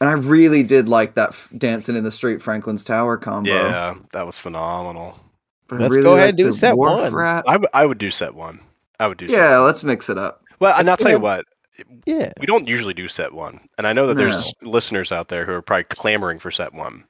Yeah. 0.00 0.08
And 0.08 0.08
I 0.10 0.12
really 0.28 0.62
did 0.62 0.88
like 0.88 1.14
that 1.14 1.30
f- 1.30 1.50
dancing 1.58 1.96
in 1.96 2.04
the 2.04 2.12
street 2.12 2.40
Franklin's 2.40 2.84
Tower 2.84 3.16
combo. 3.16 3.50
Yeah, 3.50 3.94
that 4.12 4.24
was 4.26 4.38
phenomenal. 4.38 5.18
But 5.68 5.80
Let's 5.80 5.90
really 5.96 6.02
go 6.04 6.14
ahead 6.16 6.28
and 6.30 6.38
do 6.38 6.52
set 6.52 6.76
one. 6.76 7.12
Rat- 7.14 7.44
I, 7.48 7.52
w- 7.54 7.68
I 7.74 7.84
would 7.84 7.98
do 7.98 8.10
set 8.10 8.34
one. 8.34 8.60
I 9.00 9.06
would 9.08 9.18
do 9.18 9.28
set 9.28 9.36
Yeah, 9.36 9.58
one. 9.58 9.66
let's 9.66 9.84
mix 9.84 10.08
it 10.08 10.16
up. 10.18 10.42
Well, 10.60 10.74
and 10.78 10.88
I'll 10.88 10.96
tell 10.96 11.10
you 11.10 11.18
what, 11.20 11.44
Yeah, 12.06 12.32
we 12.40 12.46
don't 12.46 12.66
usually 12.68 12.94
do 12.94 13.06
set 13.08 13.32
one. 13.32 13.60
And 13.76 13.86
I 13.86 13.92
know 13.92 14.06
that 14.06 14.14
there's 14.14 14.52
listeners 14.62 15.12
out 15.12 15.28
there 15.28 15.44
who 15.44 15.52
are 15.52 15.62
probably 15.62 15.84
clamoring 15.84 16.38
for 16.38 16.50
set 16.50 16.72
one. 16.74 17.04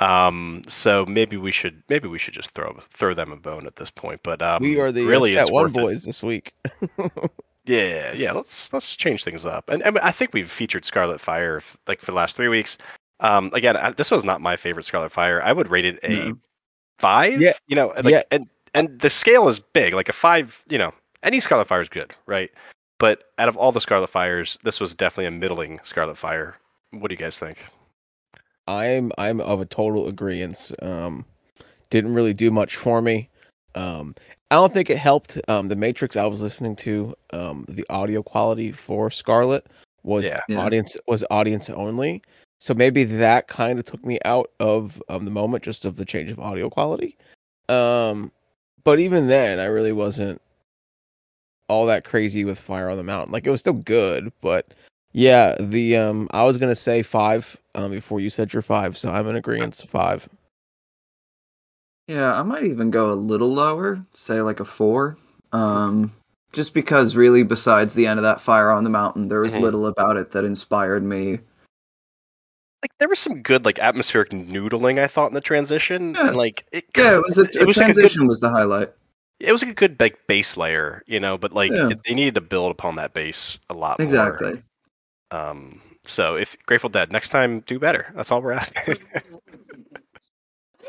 Um, 0.00 0.62
so 0.68 1.04
maybe 1.06 1.36
we 1.36 1.50
should 1.50 1.82
maybe 1.88 2.08
we 2.08 2.18
should 2.18 2.34
just 2.34 2.50
throw 2.52 2.78
throw 2.92 3.14
them 3.14 3.32
a 3.32 3.36
bone 3.36 3.66
at 3.66 3.76
this 3.76 3.90
point. 3.90 4.20
But 4.22 4.40
um, 4.42 4.62
we 4.62 4.78
are 4.80 4.92
the 4.92 5.02
uh, 5.04 5.08
really 5.08 5.32
set 5.34 5.50
one 5.50 5.64
worth 5.64 5.76
it. 5.76 5.80
boys 5.80 6.04
this 6.04 6.22
week. 6.22 6.52
Yeah, 7.68 8.12
yeah. 8.14 8.32
Let's 8.32 8.72
let's 8.72 8.96
change 8.96 9.22
things 9.24 9.44
up. 9.46 9.68
And, 9.68 9.82
and 9.82 9.98
I 9.98 10.10
think 10.10 10.32
we've 10.32 10.50
featured 10.50 10.84
Scarlet 10.84 11.20
Fire 11.20 11.62
like 11.86 12.00
for 12.00 12.06
the 12.06 12.16
last 12.16 12.34
three 12.36 12.48
weeks. 12.48 12.78
Um, 13.20 13.50
again, 13.52 13.76
I, 13.76 13.90
this 13.90 14.10
was 14.10 14.24
not 14.24 14.40
my 14.40 14.56
favorite 14.56 14.86
Scarlet 14.86 15.12
Fire. 15.12 15.42
I 15.42 15.52
would 15.52 15.70
rate 15.70 15.84
it 15.84 15.98
a 16.02 16.08
No. 16.08 16.38
five. 16.98 17.40
Yeah, 17.40 17.52
You 17.66 17.76
know, 17.76 17.88
like, 17.96 18.06
yeah. 18.06 18.22
and 18.30 18.48
and 18.74 18.98
the 19.00 19.10
scale 19.10 19.48
is 19.48 19.58
big. 19.60 19.92
Like 19.94 20.08
a 20.08 20.12
five. 20.12 20.64
You 20.68 20.78
know, 20.78 20.94
any 21.22 21.40
Scarlet 21.40 21.66
Fire 21.66 21.82
is 21.82 21.88
good, 21.88 22.14
right? 22.26 22.50
But 22.98 23.24
out 23.38 23.48
of 23.48 23.56
all 23.56 23.70
the 23.70 23.80
Scarlet 23.80 24.08
Fires, 24.08 24.58
this 24.64 24.80
was 24.80 24.94
definitely 24.94 25.26
a 25.26 25.30
middling 25.30 25.78
Scarlet 25.84 26.16
Fire. 26.16 26.56
What 26.90 27.08
do 27.08 27.14
you 27.14 27.18
guys 27.18 27.38
think? 27.38 27.58
I'm 28.66 29.12
I'm 29.18 29.40
of 29.40 29.60
a 29.60 29.66
total 29.66 30.08
agreement. 30.08 30.72
Um, 30.82 31.24
didn't 31.90 32.14
really 32.14 32.34
do 32.34 32.50
much 32.50 32.76
for 32.76 33.00
me. 33.02 33.28
Um, 33.74 34.14
I 34.50 34.54
don't 34.56 34.72
think 34.72 34.90
it 34.90 34.98
helped. 34.98 35.38
Um, 35.48 35.68
the 35.68 35.76
Matrix 35.76 36.16
I 36.16 36.26
was 36.26 36.40
listening 36.40 36.76
to, 36.76 37.14
um, 37.32 37.66
the 37.68 37.84
audio 37.90 38.22
quality 38.22 38.72
for 38.72 39.10
Scarlet 39.10 39.66
was 40.02 40.24
Yeah. 40.24 40.40
Yeah. 40.48 40.60
audience 40.60 40.96
was 41.06 41.24
audience 41.30 41.68
only. 41.68 42.22
So 42.60 42.74
maybe 42.74 43.04
that 43.04 43.46
kind 43.46 43.78
of 43.78 43.84
took 43.84 44.04
me 44.04 44.18
out 44.24 44.50
of 44.58 45.02
um, 45.08 45.24
the 45.24 45.30
moment, 45.30 45.64
just 45.64 45.84
of 45.84 45.96
the 45.96 46.04
change 46.04 46.30
of 46.30 46.40
audio 46.40 46.70
quality. 46.70 47.16
Um, 47.68 48.32
but 48.84 48.98
even 48.98 49.28
then, 49.28 49.60
I 49.60 49.66
really 49.66 49.92
wasn't 49.92 50.40
all 51.68 51.86
that 51.86 52.04
crazy 52.04 52.44
with 52.44 52.58
Fire 52.58 52.88
on 52.88 52.96
the 52.96 53.04
Mountain. 53.04 53.32
Like 53.32 53.46
it 53.46 53.50
was 53.50 53.60
still 53.60 53.74
good, 53.74 54.32
but 54.40 54.72
yeah, 55.12 55.54
the 55.60 55.96
um, 55.96 56.28
I 56.32 56.42
was 56.44 56.56
gonna 56.56 56.74
say 56.74 57.02
five 57.02 57.56
um 57.74 57.90
before 57.90 58.20
you 58.20 58.30
said 58.30 58.52
your 58.52 58.62
five, 58.62 58.96
so 58.96 59.10
I'm 59.10 59.26
in 59.28 59.36
agreement. 59.36 59.74
Five. 59.88 60.28
Yeah, 62.08 62.32
I 62.38 62.42
might 62.42 62.64
even 62.64 62.90
go 62.90 63.10
a 63.10 63.14
little 63.14 63.52
lower, 63.52 64.02
say 64.14 64.40
like 64.42 64.60
a 64.60 64.64
four. 64.64 65.16
Um, 65.52 66.10
just 66.52 66.72
because 66.74 67.14
really, 67.14 67.42
besides 67.42 67.94
the 67.94 68.06
end 68.06 68.18
of 68.18 68.24
that 68.24 68.40
fire 68.40 68.70
on 68.70 68.82
the 68.82 68.90
mountain, 68.90 69.28
there 69.28 69.40
was 69.40 69.54
Mhm. 69.54 69.60
little 69.60 69.86
about 69.86 70.16
it 70.16 70.30
that 70.32 70.44
inspired 70.44 71.04
me. 71.04 71.40
Like 72.82 72.92
there 72.98 73.08
was 73.08 73.18
some 73.18 73.42
good 73.42 73.64
like 73.66 73.78
atmospheric 73.78 74.30
noodling 74.30 74.98
I 75.02 75.06
thought 75.06 75.28
in 75.28 75.34
the 75.34 75.40
transition, 75.40 76.14
Yeah. 76.14 76.28
and 76.28 76.36
like 76.36 76.64
it, 76.72 76.86
Yeah, 76.96 77.16
it 77.16 77.22
was 77.22 77.36
a, 77.38 77.42
it 77.42 77.56
a 77.62 77.64
was 77.66 77.76
like 77.76 77.90
a 77.90 77.92
good 77.92 78.00
transition 78.00 78.26
was 78.26 78.40
the 78.40 78.48
highlight. 78.50 78.90
it 79.40 79.52
was 79.52 79.62
like 79.62 79.70
a 79.72 79.74
good 79.74 80.00
like 80.00 80.26
base 80.26 80.56
layer, 80.56 81.02
you 81.06 81.20
know, 81.20 81.36
but 81.36 81.52
like 81.52 81.70
Yeah. 81.72 81.90
it- 81.90 81.98
they 82.06 82.14
needed 82.14 82.34
to 82.36 82.40
build 82.40 82.70
upon 82.70 82.94
that 82.96 83.12
base 83.14 83.58
a 83.68 83.74
lot 83.74 83.98
more. 83.98 84.04
Exactly. 84.06 84.62
Um, 85.30 85.82
so 86.06 86.36
if 86.36 86.56
Grateful 86.66 86.88
Dead 86.88 87.12
next 87.12 87.28
time, 87.30 87.60
do 87.60 87.78
better. 87.78 88.06
That's 88.14 88.30
all 88.32 88.40
we're 88.40 88.52
asking. 88.52 88.96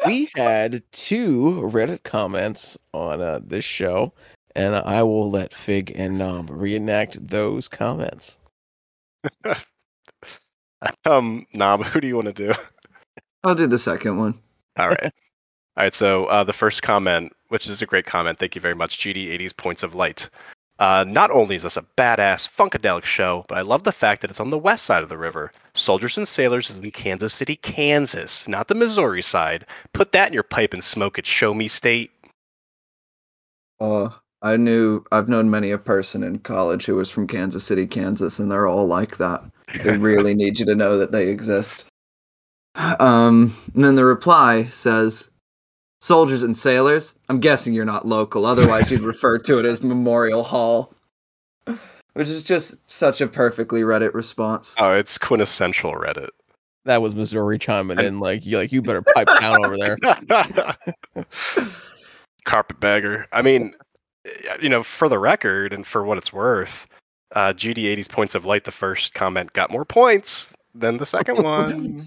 we 0.05 0.29
had 0.35 0.83
two 0.91 1.61
Reddit 1.71 2.03
comments 2.03 2.77
on 2.93 3.21
uh, 3.21 3.39
this 3.43 3.65
show, 3.65 4.13
and 4.55 4.75
I 4.75 5.03
will 5.03 5.29
let 5.29 5.53
Fig 5.53 5.91
and 5.95 6.17
Nom 6.17 6.47
reenact 6.47 7.27
those 7.27 7.67
comments. 7.67 8.37
um, 11.05 11.45
Nom, 11.53 11.83
who 11.83 12.01
do 12.01 12.07
you 12.07 12.15
want 12.15 12.27
to 12.27 12.33
do? 12.33 12.53
I'll 13.43 13.55
do 13.55 13.67
the 13.67 13.79
second 13.79 14.17
one. 14.17 14.39
All 14.77 14.89
right. 14.89 15.03
All 15.03 15.83
right. 15.83 15.93
So 15.93 16.25
uh, 16.25 16.43
the 16.43 16.53
first 16.53 16.81
comment, 16.81 17.33
which 17.49 17.67
is 17.67 17.81
a 17.81 17.85
great 17.85 18.05
comment, 18.05 18.39
thank 18.39 18.55
you 18.55 18.61
very 18.61 18.75
much, 18.75 18.99
GD80's 18.99 19.53
Points 19.53 19.83
of 19.83 19.95
Light. 19.95 20.29
Uh, 20.79 21.03
not 21.05 21.29
only 21.29 21.55
is 21.55 21.63
this 21.63 21.75
a 21.75 21.85
badass 21.97 22.47
funkadelic 22.47 23.03
show, 23.03 23.43
but 23.49 23.57
I 23.57 23.61
love 23.61 23.83
the 23.83 23.91
fact 23.91 24.21
that 24.21 24.29
it's 24.29 24.39
on 24.39 24.49
the 24.49 24.57
west 24.57 24.85
side 24.85 25.03
of 25.03 25.09
the 25.09 25.17
river. 25.17 25.51
Soldiers 25.73 26.17
and 26.17 26.27
Sailors 26.27 26.69
is 26.69 26.79
in 26.79 26.91
Kansas 26.91 27.33
City, 27.33 27.57
Kansas, 27.57 28.47
not 28.47 28.69
the 28.69 28.75
Missouri 28.75 29.21
side. 29.21 29.65
Put 29.91 30.13
that 30.13 30.29
in 30.29 30.33
your 30.33 30.43
pipe 30.43 30.73
and 30.73 30.83
smoke 30.83 31.19
it. 31.19 31.25
Show 31.25 31.53
me 31.53 31.67
state. 31.67 32.11
Uh, 33.81 34.09
I 34.41 34.55
knew 34.55 35.03
I've 35.11 35.27
known 35.27 35.49
many 35.49 35.71
a 35.71 35.77
person 35.77 36.23
in 36.23 36.39
college 36.39 36.85
who 36.85 36.95
was 36.95 37.09
from 37.09 37.27
Kansas 37.27 37.65
City, 37.65 37.85
Kansas, 37.85 38.39
and 38.39 38.49
they're 38.49 38.67
all 38.67 38.87
like 38.87 39.17
that. 39.17 39.43
They 39.83 39.97
really 39.97 40.33
need 40.35 40.59
you 40.59 40.65
to 40.65 40.75
know 40.75 40.97
that 40.97 41.11
they 41.11 41.27
exist. 41.27 41.85
Um, 42.75 43.53
and 43.73 43.83
then 43.83 43.95
the 43.95 44.05
reply 44.05 44.65
says, 44.65 45.28
"Soldiers 45.99 46.43
and 46.43 46.55
sailors. 46.55 47.15
I'm 47.29 47.39
guessing 47.39 47.73
you're 47.73 47.85
not 47.85 48.07
local, 48.07 48.45
otherwise 48.45 48.91
you'd 48.91 49.01
refer 49.01 49.37
to 49.39 49.59
it 49.59 49.65
as 49.65 49.83
Memorial 49.83 50.43
Hall." 50.43 50.93
Which 52.13 52.27
is 52.27 52.43
just 52.43 52.89
such 52.89 53.21
a 53.21 53.27
perfectly 53.27 53.81
Reddit 53.81 54.13
response. 54.13 54.75
Oh, 54.77 54.93
it's 54.93 55.17
quintessential 55.17 55.93
Reddit. 55.93 56.29
That 56.85 57.01
was 57.01 57.13
Missouri 57.13 57.59
chiming 57.59 57.99
in 57.99 58.19
like 58.19 58.45
you 58.45 58.57
like 58.57 58.71
you 58.71 58.81
better 58.81 59.01
pipe 59.01 59.27
down 59.39 59.63
over 59.63 59.77
there. 59.77 59.97
Carpetbagger. 62.45 63.27
I 63.31 63.41
mean, 63.41 63.73
you 64.61 64.69
know, 64.69 64.81
for 64.83 65.07
the 65.07 65.19
record 65.19 65.71
and 65.71 65.85
for 65.85 66.03
what 66.03 66.17
it's 66.17 66.33
worth, 66.33 66.87
uh, 67.35 67.53
GD80's 67.53 68.07
points 68.07 68.33
of 68.33 68.45
light, 68.45 68.63
the 68.63 68.71
first 68.71 69.13
comment 69.13 69.53
got 69.53 69.71
more 69.71 69.85
points 69.85 70.55
than 70.73 70.97
the 70.97 71.05
second 71.05 71.43
one. 71.43 72.01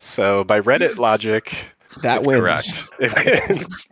so 0.00 0.44
by 0.44 0.60
Reddit 0.60 0.96
logic, 0.96 1.54
That 2.00 2.18
it's 2.18 2.26
wins. 2.26 2.88
correct. 2.98 3.86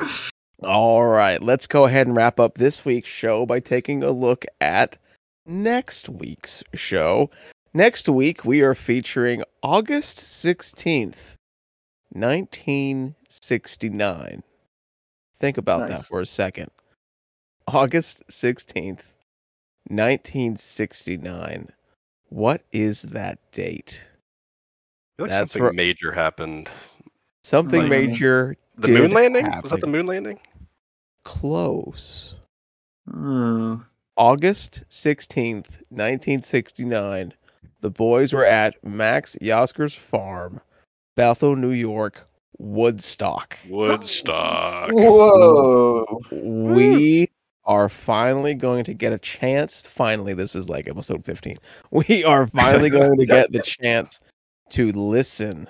All 0.62 1.06
right, 1.06 1.42
let's 1.42 1.66
go 1.66 1.86
ahead 1.86 2.06
and 2.06 2.14
wrap 2.14 2.38
up 2.38 2.54
this 2.54 2.84
week's 2.84 3.08
show 3.08 3.46
by 3.46 3.58
taking 3.60 4.04
a 4.04 4.10
look 4.10 4.44
at 4.60 4.98
next 5.44 6.08
week's 6.08 6.62
show. 6.74 7.30
Next 7.74 8.08
week, 8.08 8.44
we 8.44 8.62
are 8.62 8.74
featuring 8.74 9.42
August 9.62 10.18
16th, 10.18 11.36
1969. 12.10 14.42
Think 15.38 15.58
about 15.58 15.88
that 15.88 16.04
for 16.04 16.20
a 16.20 16.26
second. 16.26 16.70
August 17.66 18.26
16th, 18.28 19.00
1969. 19.88 21.68
What 22.28 22.62
is 22.72 23.02
that 23.02 23.38
date? 23.52 24.06
I 25.18 25.22
feel 25.22 25.24
like 25.26 25.30
That's 25.30 25.52
something 25.52 25.62
where- 25.62 25.72
major 25.72 26.12
happened. 26.12 26.70
Something 27.44 27.82
Like- 27.82 27.90
major 27.90 28.56
The 28.78 28.86
did 28.88 28.98
moon 29.00 29.12
landing? 29.12 29.46
Was 29.62 29.72
that 29.72 29.80
the 29.80 29.86
moon 29.86 30.06
landing? 30.06 30.38
Close. 31.24 32.34
Oh, 33.12 33.82
August 34.16 34.84
16th, 34.88 35.78
1969, 35.90 37.34
the 37.80 37.90
boys 37.90 38.32
were 38.32 38.44
at 38.44 38.82
Max 38.84 39.36
Yasgur's 39.40 39.94
farm, 39.94 40.60
Bethel, 41.16 41.56
New 41.56 41.70
York, 41.70 42.28
Woodstock. 42.58 43.58
Woodstock. 43.68 44.90
Whoa! 44.92 46.20
We 46.30 47.28
are 47.64 47.88
finally 47.88 48.54
going 48.54 48.84
to 48.84 48.94
get 48.94 49.12
a 49.12 49.18
chance. 49.18 49.82
Finally, 49.86 50.34
this 50.34 50.54
is 50.54 50.68
like 50.68 50.88
episode 50.88 51.24
15. 51.24 51.56
We 51.90 52.24
are 52.24 52.46
finally 52.46 52.88
going 52.90 53.18
to 53.18 53.26
get 53.26 53.50
the 53.52 53.60
chance 53.62 54.20
to 54.72 54.92
listen 54.92 55.66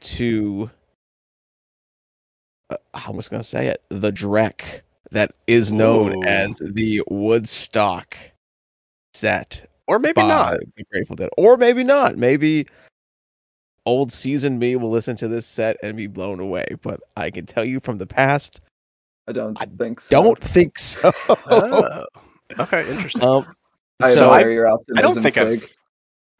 to, 0.00 0.70
uh, 2.70 2.76
I 2.92 3.10
was 3.10 3.28
going 3.28 3.40
to 3.42 3.48
say 3.48 3.68
it, 3.68 3.82
the 3.88 4.10
Drek 4.12 4.80
that 5.10 5.32
is 5.46 5.70
known 5.72 6.16
Ooh. 6.16 6.22
as 6.26 6.56
the 6.58 7.02
Woodstock 7.08 8.16
set 9.12 9.68
Or 9.86 9.98
maybe 9.98 10.22
not. 10.22 10.58
the 10.76 10.84
Grateful 10.90 11.16
Dead, 11.16 11.30
or 11.36 11.56
maybe 11.56 11.84
not. 11.84 12.16
Maybe 12.16 12.66
old 13.86 14.10
seasoned 14.12 14.58
me 14.58 14.74
will 14.76 14.90
listen 14.90 15.14
to 15.16 15.28
this 15.28 15.46
set 15.46 15.76
and 15.82 15.96
be 15.96 16.06
blown 16.06 16.40
away. 16.40 16.66
But 16.82 17.00
I 17.16 17.30
can 17.30 17.46
tell 17.46 17.64
you 17.64 17.80
from 17.80 17.98
the 17.98 18.06
past, 18.06 18.60
I 19.28 19.32
don't 19.32 19.56
I 19.60 19.66
think 19.66 20.00
so. 20.00 20.22
don't 20.22 20.40
think 20.42 20.78
so. 20.78 21.12
Oh, 21.28 22.04
okay, 22.58 22.90
interesting. 22.90 23.22
um, 23.22 23.46
I 24.02 24.12
so 24.12 24.24
admire 24.24 24.50
your 24.50 24.68
optimism, 24.68 24.98
I 24.98 25.02
don't 25.02 25.22
think 25.22 25.36
I've- 25.38 25.60
Fig. 25.60 25.70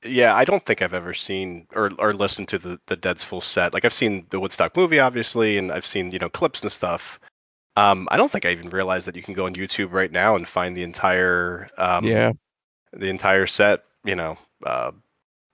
Yeah, 0.05 0.35
I 0.35 0.45
don't 0.45 0.65
think 0.67 0.83
I've 0.83 0.95
ever 0.95 1.15
seen 1.15 1.67
or 1.75 1.91
or 1.99 2.13
listened 2.13 2.49
to 2.49 2.59
the 2.59 2.79
the 2.87 2.97
Dead's 2.97 3.25
full 3.25 3.41
set. 3.41 3.73
Like 3.73 3.85
I've 3.85 3.95
seen 3.95 4.27
the 4.31 4.41
Woodstock 4.41 4.77
movie, 4.77 4.99
obviously, 5.01 5.57
and 5.59 5.73
I've 5.73 5.87
seen 5.87 6.11
you 6.13 6.19
know 6.19 6.29
clips 6.29 6.63
and 6.63 6.71
stuff. 6.71 7.19
Um, 7.77 8.07
I 8.11 8.17
don't 8.17 8.31
think 8.31 8.45
I 8.47 8.51
even 8.51 8.71
realized 8.71 9.07
that 9.09 9.17
you 9.17 9.23
can 9.23 9.35
go 9.35 9.47
on 9.47 9.55
YouTube 9.55 9.93
right 9.93 10.13
now 10.13 10.37
and 10.37 10.47
find 10.47 10.77
the 10.77 10.83
entire 10.83 11.69
um, 11.79 12.05
yeah, 12.05 12.33
the 12.93 13.09
entire 13.09 13.47
set. 13.47 13.85
You 14.05 14.15
know, 14.17 14.39
uh, 14.67 14.93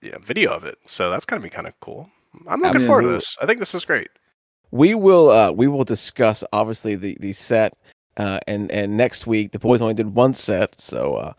yeah, 0.03 0.19
video 0.21 0.53
of 0.53 0.65
it. 0.65 0.79
So 0.87 1.11
that's 1.11 1.25
gonna 1.27 1.43
be 1.43 1.51
kind 1.51 1.67
of 1.69 1.79
cool. 1.81 2.11
I'm 2.49 2.61
looking 2.61 2.81
forward 2.83 3.03
to 3.03 3.09
this. 3.09 3.37
I 3.41 3.47
think 3.47 3.59
this 3.61 3.75
is 3.75 3.85
great. 3.85 4.09
we 4.71 4.95
will. 4.95 5.31
Uh, 5.31 5.53
we 5.53 5.67
will 5.69 5.85
discuss 5.85 6.45
obviously 6.53 6.95
the 6.97 7.17
the 7.21 7.33
set, 7.33 7.75
uh, 8.17 8.39
and 8.47 8.71
and 8.73 8.97
next 8.97 9.27
week 9.27 9.53
the 9.53 9.59
boys 9.59 9.81
only 9.83 9.95
did 9.95 10.15
one 10.15 10.35
set, 10.35 10.81
so 10.81 11.17
uh, 11.17 11.33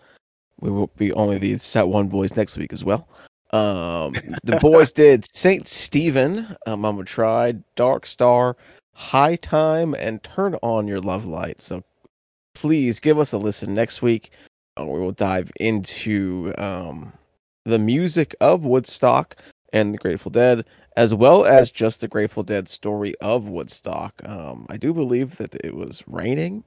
we 0.62 0.70
will 0.70 0.88
be 0.96 1.12
only 1.14 1.38
the 1.38 1.58
set 1.58 1.88
one 1.88 2.08
boys 2.08 2.36
next 2.38 2.58
week 2.58 2.72
as 2.72 2.84
well. 2.84 3.08
Um, 3.52 4.14
the 4.44 4.60
boys 4.62 4.92
did 4.94 5.26
Saint 5.36 5.68
Stephen, 5.68 6.56
uh, 6.66 6.78
Mama 6.78 7.04
Tried, 7.04 7.64
Dark 7.76 8.06
Star, 8.06 8.56
High 8.94 9.36
Time, 9.36 9.94
and 9.94 10.24
Turn 10.24 10.56
On 10.62 10.88
Your 10.88 11.02
Love 11.02 11.26
Light. 11.26 11.60
So 11.60 11.84
please 12.54 13.00
give 13.00 13.20
us 13.20 13.34
a 13.34 13.38
listen 13.38 13.76
next 13.76 14.02
week. 14.02 14.32
Uh, 14.80 14.86
we 14.86 15.00
will 15.00 15.12
dive 15.12 15.52
into 15.60 16.54
um, 16.58 17.12
the 17.66 17.80
music 17.80 18.36
of 18.40 18.64
Woodstock 18.64 19.36
and 19.74 19.94
the 19.94 19.98
Grateful 19.98 20.32
Dead, 20.32 20.66
as 20.96 21.14
well 21.14 21.46
as 21.46 21.72
just 21.72 22.02
the 22.02 22.08
Grateful 22.08 22.44
Dead 22.44 22.70
story 22.70 23.16
of 23.20 23.50
Woodstock. 23.50 24.22
Um, 24.24 24.66
I 24.70 24.78
do 24.78 24.94
believe 24.94 25.38
that 25.38 25.56
it 25.56 25.76
was 25.76 26.04
raining, 26.08 26.64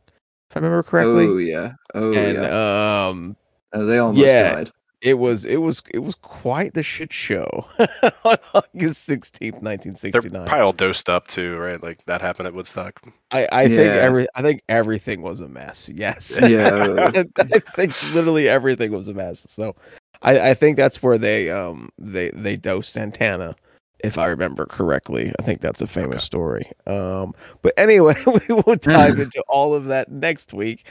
if 0.51 0.57
I 0.57 0.61
remember 0.61 0.83
correctly. 0.83 1.27
Oh 1.27 1.37
yeah. 1.39 1.73
Oh 1.95 2.13
and 2.13 2.35
yeah. 2.37 3.09
um 3.09 3.37
Oh, 3.75 3.85
they 3.87 3.99
almost 3.99 4.25
yeah. 4.25 4.55
died. 4.55 4.71
it 5.03 5.19
was 5.19 5.45
it 5.45 5.57
was 5.59 5.83
it 5.93 5.99
was 5.99 6.15
quite 6.15 6.73
the 6.75 6.83
shit 6.83 7.13
show 7.13 7.67
on 8.25 8.37
August 8.55 9.07
16th, 9.09 9.41
They're 9.41 9.61
1969. 9.61 10.47
probably 10.47 10.61
all 10.61 10.73
dosed 10.73 11.11
up 11.11 11.27
too, 11.29 11.57
right? 11.59 11.83
Like 11.83 12.05
that 12.07 12.21
happened 12.23 12.47
at 12.47 12.55
Woodstock. 12.55 13.03
I, 13.31 13.47
I 13.53 13.69
think 13.69 13.81
every 13.81 14.27
I 14.35 14.43
think 14.43 14.63
everything 14.69 15.21
was 15.23 15.41
a 15.41 15.49
mess. 15.49 15.91
Yes. 15.95 16.39
Yeah. 16.41 17.11
I 17.39 17.59
think 17.77 17.97
literally 18.03 18.49
everything 18.49 18.93
was 18.93 19.09
a 19.09 19.13
mess. 19.15 19.47
So 19.51 19.75
I, 20.23 20.51
I 20.51 20.55
think 20.55 20.77
that's 20.79 21.03
where 21.03 21.19
they 21.19 21.51
um 21.51 21.91
they 21.99 22.31
they 22.31 22.57
dosed 22.57 22.93
Santana, 22.93 23.57
if 23.99 24.17
I 24.17 24.27
remember 24.27 24.65
correctly. 24.65 25.33
I 25.39 25.43
think 25.43 25.61
that's 25.61 25.83
a 25.83 25.87
famous 25.87 26.15
Okay. 26.15 26.19
story. 26.25 26.71
Um 26.87 27.33
but 27.61 27.75
anyway, 27.77 28.15
we 28.49 28.55
will 28.55 28.77
dive 28.77 29.19
into 29.19 29.43
all 29.49 29.75
of 29.75 29.87
that 29.87 30.11
next 30.11 30.55
week. 30.55 30.87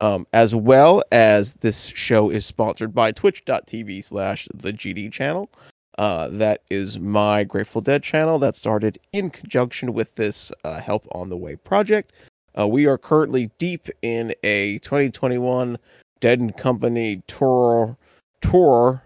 Um, 0.00 0.26
as 0.32 0.54
well 0.54 1.02
as 1.12 1.54
this 1.54 1.88
show 1.88 2.30
is 2.30 2.46
sponsored 2.46 2.94
by 2.94 3.12
twitch.tv 3.12 4.02
slash 4.02 4.48
the 4.54 4.72
GD 4.72 5.12
channel. 5.12 5.50
Uh, 5.98 6.28
that 6.28 6.62
is 6.70 6.98
my 6.98 7.44
Grateful 7.44 7.82
Dead 7.82 8.02
channel 8.02 8.38
that 8.38 8.56
started 8.56 8.98
in 9.12 9.28
conjunction 9.28 9.92
with 9.92 10.14
this 10.14 10.50
uh, 10.64 10.80
Help 10.80 11.06
on 11.12 11.28
the 11.28 11.36
Way 11.36 11.56
project. 11.56 12.14
Uh, 12.58 12.66
we 12.66 12.86
are 12.86 12.96
currently 12.96 13.50
deep 13.58 13.88
in 14.00 14.32
a 14.42 14.78
2021 14.78 15.76
Dead 16.20 16.40
and 16.40 16.56
Company 16.56 17.22
tour 17.26 17.98
tour 18.40 19.02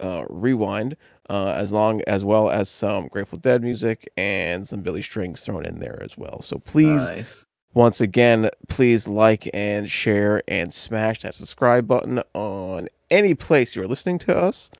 uh, 0.00 0.24
rewind, 0.28 0.96
uh, 1.28 1.48
as 1.48 1.72
long 1.72 2.02
as 2.06 2.24
well 2.24 2.50
as 2.50 2.68
some 2.68 3.08
Grateful 3.08 3.38
Dead 3.38 3.62
music 3.62 4.08
and 4.16 4.66
some 4.66 4.82
Billy 4.82 5.02
Strings 5.02 5.42
thrown 5.42 5.66
in 5.66 5.80
there 5.80 6.00
as 6.02 6.16
well. 6.16 6.42
So 6.42 6.58
please 6.58 7.10
Nice. 7.10 7.45
Once 7.76 8.00
again, 8.00 8.48
please 8.68 9.06
like 9.06 9.48
and 9.52 9.90
share 9.90 10.42
and 10.48 10.72
smash 10.72 11.20
that 11.20 11.34
subscribe 11.34 11.86
button 11.86 12.22
on 12.32 12.88
any 13.10 13.34
place 13.34 13.76
you're 13.76 13.86
listening 13.86 14.18
to 14.18 14.34
us. 14.34 14.70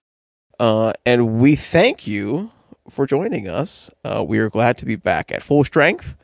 Uh, 0.58 0.94
and 1.04 1.38
we 1.38 1.54
thank 1.54 2.06
you 2.06 2.50
for 2.88 3.06
joining 3.06 3.48
us. 3.48 3.90
Uh, 4.02 4.24
we 4.26 4.38
are 4.38 4.48
glad 4.48 4.78
to 4.78 4.86
be 4.86 4.96
back 4.96 5.30
at 5.30 5.42
full 5.42 5.62
strength. 5.62 6.16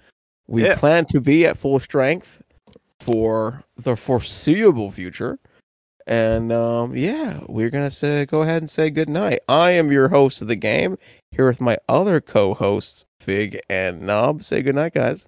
We 0.48 0.64
Yeah. 0.64 0.76
plan 0.76 1.04
to 1.10 1.20
be 1.20 1.46
at 1.46 1.58
full 1.58 1.78
strength 1.78 2.42
for 3.00 3.62
the 3.76 3.94
foreseeable 3.94 4.90
future. 4.90 5.38
And 6.06 6.50
um, 6.52 6.96
yeah, 6.96 7.40
we're 7.48 7.70
gonna 7.70 7.90
say 7.90 8.24
go 8.24 8.40
ahead 8.42 8.62
and 8.62 8.70
say 8.70 8.88
good 8.88 9.10
night. 9.10 9.40
I 9.46 9.72
am 9.72 9.92
your 9.92 10.08
host 10.08 10.40
of 10.40 10.48
the 10.48 10.56
game 10.56 10.96
here 11.32 11.46
with 11.46 11.60
my 11.60 11.76
other 11.86 12.20
co-hosts, 12.20 13.04
Fig 13.20 13.60
and 13.68 14.00
Knob. 14.00 14.42
Say 14.42 14.62
good 14.62 14.74
night, 14.74 14.94
guys. 14.94 15.26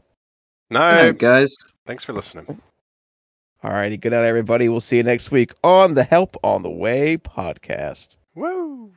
No, 0.75 1.13
guys. 1.13 1.57
thanks 1.87 2.03
for 2.05 2.13
listening. 2.13 2.61
Alrighty, 3.63 4.01
good 4.01 4.11
night, 4.11 4.25
everybody. 4.25 4.69
We'll 4.69 4.81
see 4.81 4.99
you 4.99 5.03
next 5.03 5.31
week 5.31 5.53
on 5.63 5.95
the 5.95 6.05
Help 6.05 6.37
on 6.43 6.63
the 6.63 6.71
Way 6.71 7.17
podcast. 7.17 8.17
Woo! 8.35 8.93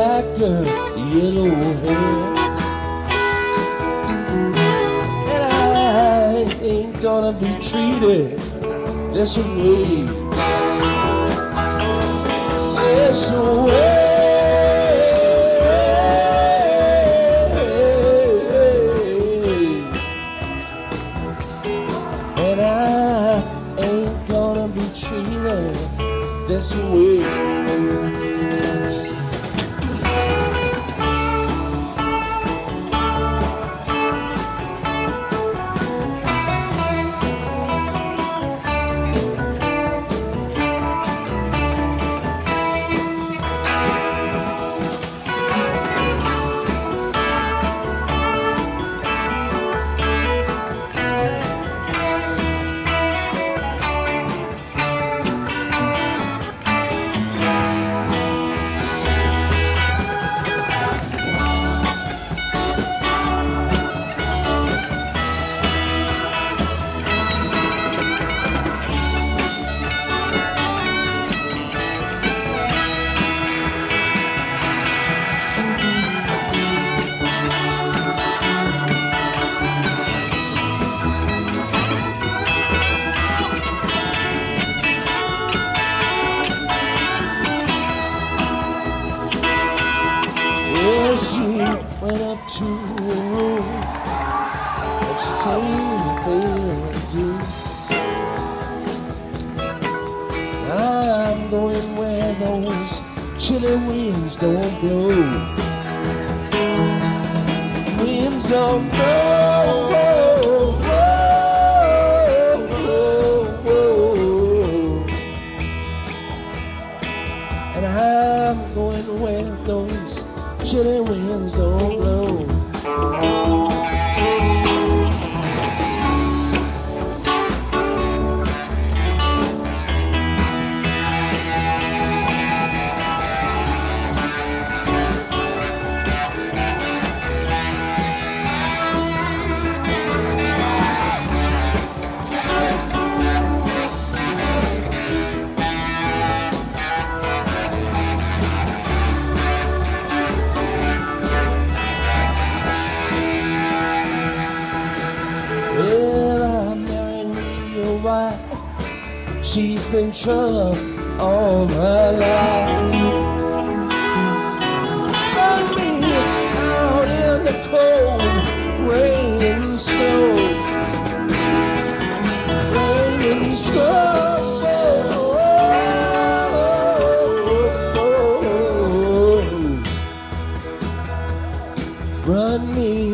black 0.00 0.24
girl, 0.38 0.64
yellow 1.14 1.50
hair. 1.82 1.98
And 5.34 5.44
I 5.44 6.56
ain't 6.62 7.02
gonna 7.02 7.32
be 7.38 7.52
treated 7.68 8.38
this 9.12 9.36
way. 9.36 10.06
This 12.76 13.30
way. 13.30 14.09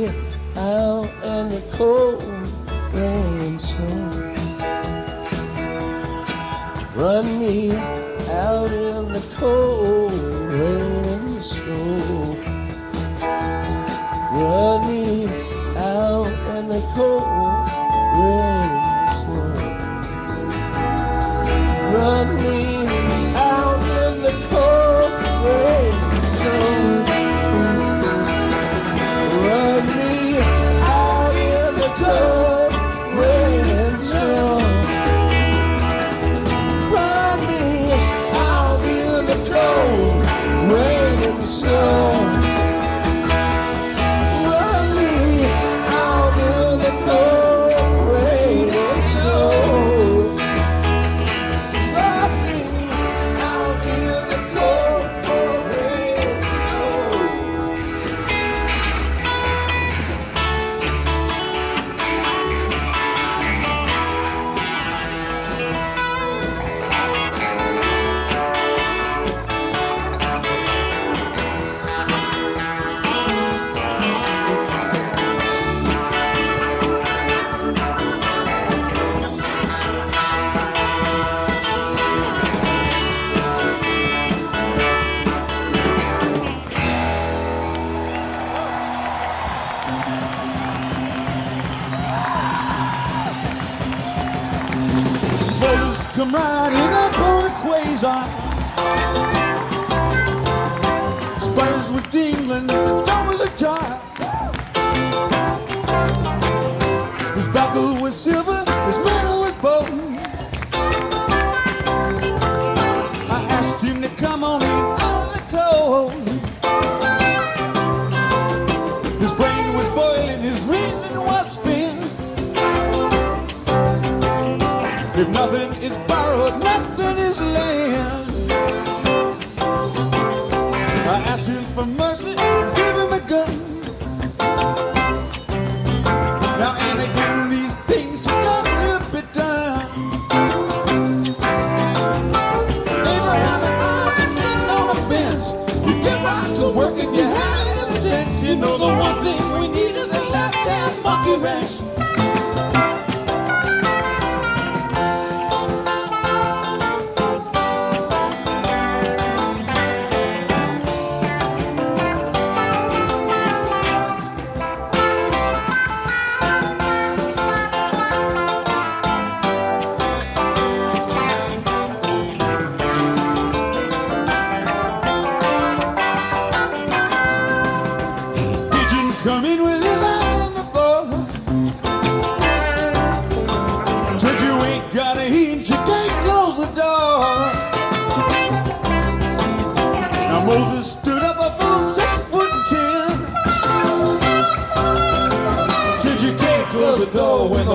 out 0.05 1.09
in 1.25 1.49
the 1.49 1.63
cold 1.73 2.23
and 2.93 3.61
sun. 3.61 4.35
Run 6.95 7.39
me 7.39 7.73
out 8.29 8.71
in 8.71 9.13
the 9.13 9.23
cold 9.37 10.13
and 10.13 11.43
snow. 11.43 12.37
Run 14.33 14.87
me 14.87 15.27
out 15.77 16.57
in 16.57 16.69
the 16.69 16.81
cold. 16.95 17.46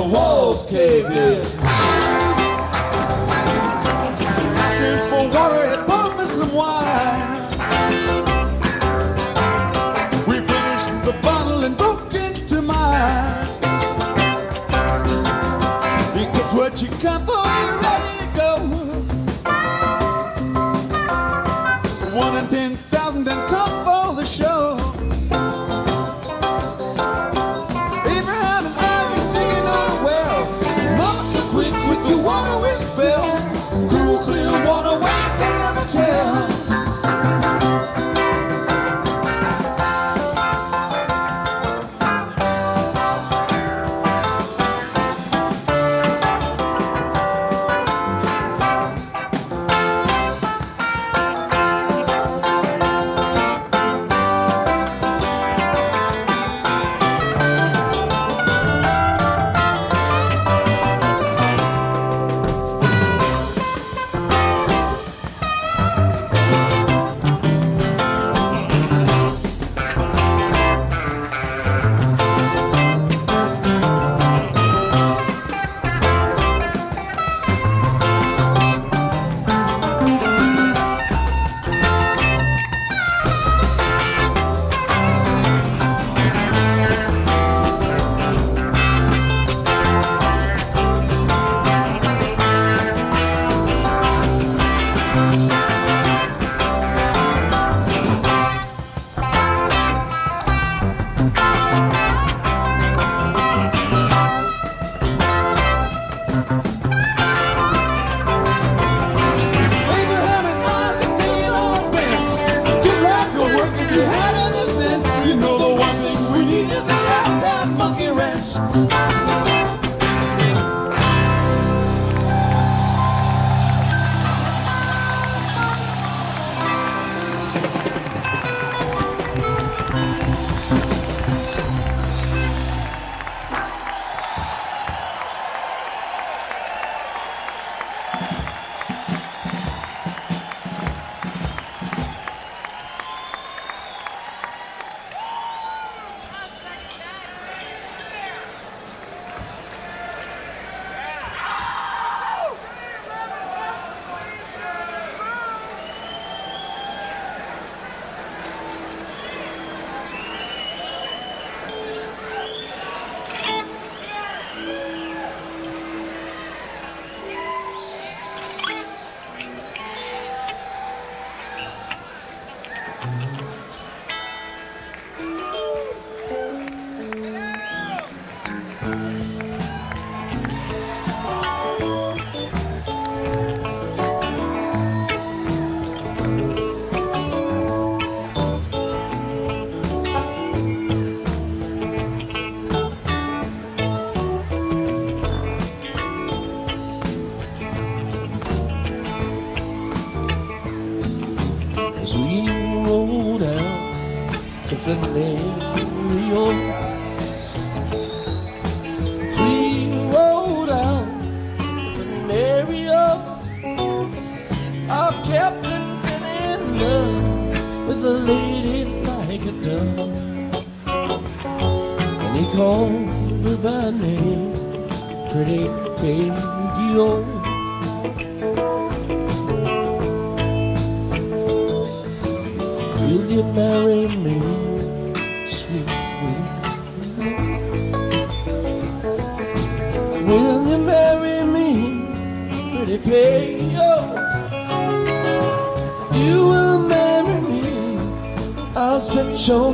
The 0.02 0.08
walls 0.08 0.66
cave 0.66 1.06
in. 1.06 1.71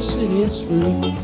Set 0.02 0.30
your 0.30 0.48
cities 0.48 1.17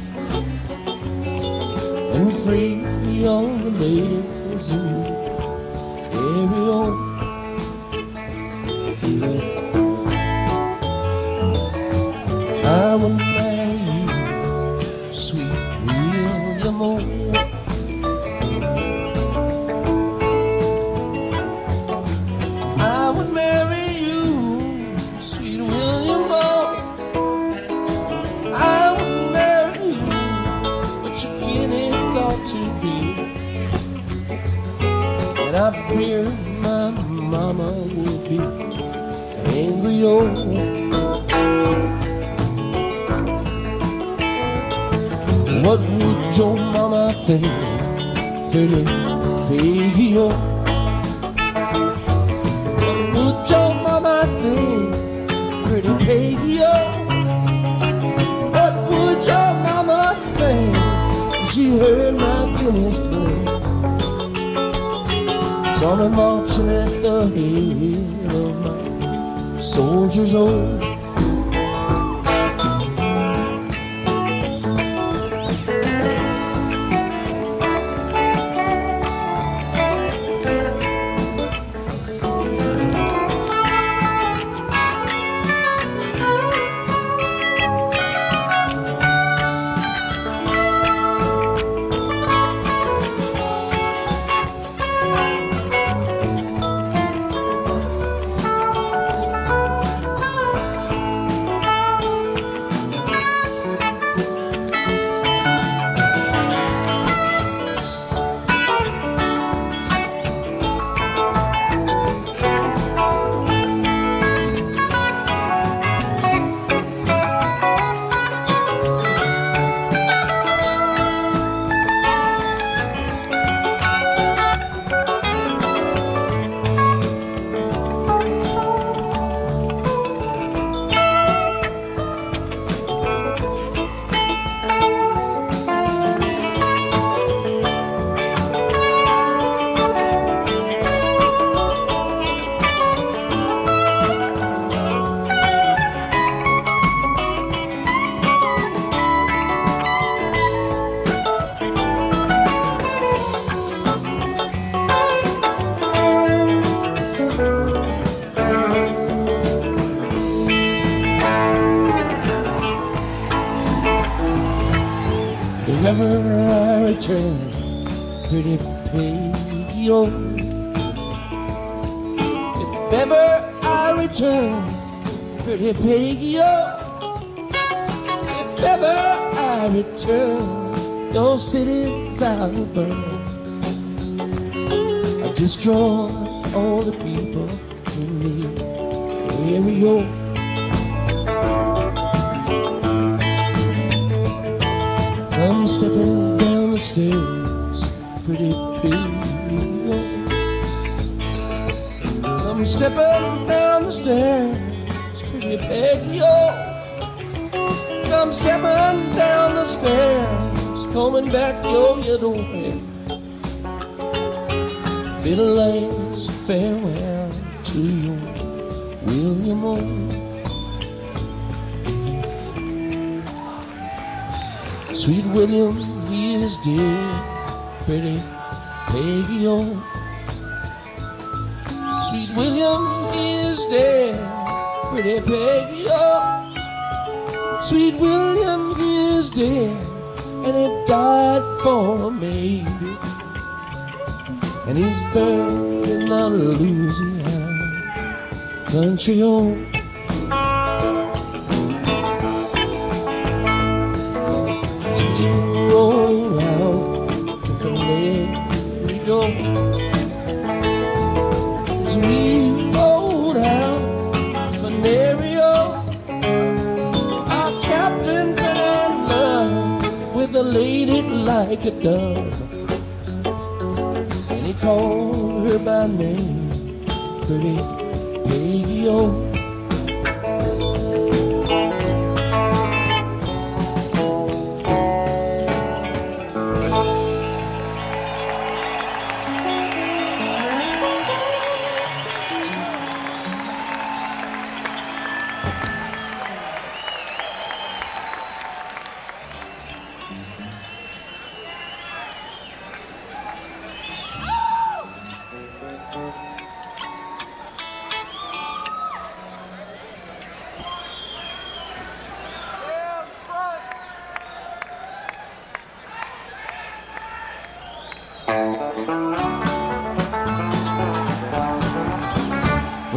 destroy 185.43 186.22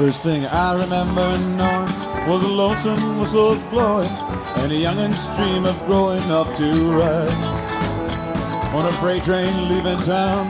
First 0.07 0.23
thing 0.23 0.47
I 0.47 0.81
remember 0.81 1.37
knowing 1.37 2.29
was 2.29 2.41
a 2.45 2.47
lonesome 2.47 3.19
whistle 3.19 3.57
blowing 3.71 4.09
and 4.59 4.71
a 4.71 4.77
youngin's 4.77 5.27
dream 5.35 5.65
of 5.65 5.77
growing 5.85 6.23
up 6.31 6.47
to 6.59 6.93
ride 6.93 7.29
on 8.73 8.87
a 8.87 8.93
freight 9.01 9.25
train 9.25 9.69
leaving 9.69 10.01
town, 10.03 10.47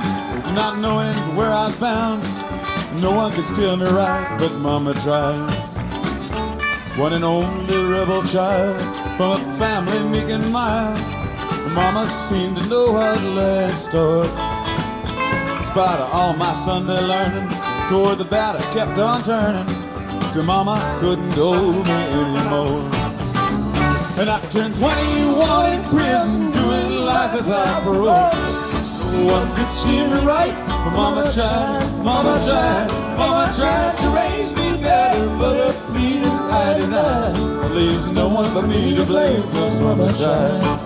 not 0.55 0.77
knowing 0.79 1.17
where 1.37 1.49
I 1.49 1.69
was 1.69 1.77
bound. 1.77 2.23
No 3.01 3.13
one 3.13 3.33
could 3.33 3.47
steer 3.47 3.75
me 3.79 3.87
right, 3.87 4.37
but 4.39 4.53
Mama 4.59 4.93
tried. 4.93 5.49
One 6.99 7.15
and 7.15 7.25
only 7.25 7.83
rebel 7.95 8.25
child 8.25 8.77
from 9.17 9.41
a 9.41 9.59
family 9.59 10.07
meek 10.07 10.29
and 10.29 10.53
mild. 10.53 11.01
Mama 11.73 12.07
seemed 12.29 12.59
to 12.59 12.67
know 12.67 12.93
what 12.93 13.23
lay 13.23 13.71
in 13.71 13.77
store. 13.79 14.27
In 14.27 15.65
spite 15.65 15.99
of 15.99 16.13
all 16.13 16.35
my 16.35 16.53
Sunday 16.53 17.01
learning, 17.01 17.56
toward 17.89 18.19
the 18.19 18.27
I 18.33 18.61
kept 18.75 18.99
on 18.99 19.23
turning. 19.23 19.69
Your 20.35 20.45
Mama 20.45 20.99
couldn't 21.01 21.31
hold 21.33 21.87
me 21.87 21.93
anymore. 21.93 22.83
And 24.19 24.29
I 24.29 24.41
turned 24.51 24.75
21 24.75 25.73
in 25.73 25.85
prison, 25.85 26.51
doing 26.53 26.91
life 27.05 27.33
without 27.35 27.83
parole. 27.85 28.33
No 29.13 29.25
one 29.33 29.55
could 29.55 29.69
see 29.69 30.03
me 30.03 30.19
right, 30.27 30.55
but 30.67 30.91
Mama 30.91 31.33
tried, 31.33 31.87
Mama 32.03 32.43
tried, 32.45 32.89
Mama 33.17 33.55
tried 33.57 33.97
to 33.99 34.09
raise 34.09 34.53
me 34.57 34.83
better, 34.83 35.27
but 35.39 35.55
her 35.57 35.87
pleading 35.87 36.25
I 36.25 36.79
denied. 36.79 37.37
At 37.65 37.73
least 37.73 38.11
no 38.13 38.29
one 38.29 38.53
but 38.53 38.67
me 38.67 38.97
to 38.97 39.05
blame, 39.05 39.43
cause 39.53 39.81
Mama 39.81 40.13
tried. 40.15 40.86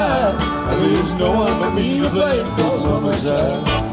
At 0.00 0.78
least 0.80 1.14
no 1.16 1.32
one 1.32 1.58
but 1.58 1.70
me 1.70 1.98
to 1.98 2.08
blame, 2.08 2.46
tried. 2.56 3.18
Then 3.22 3.87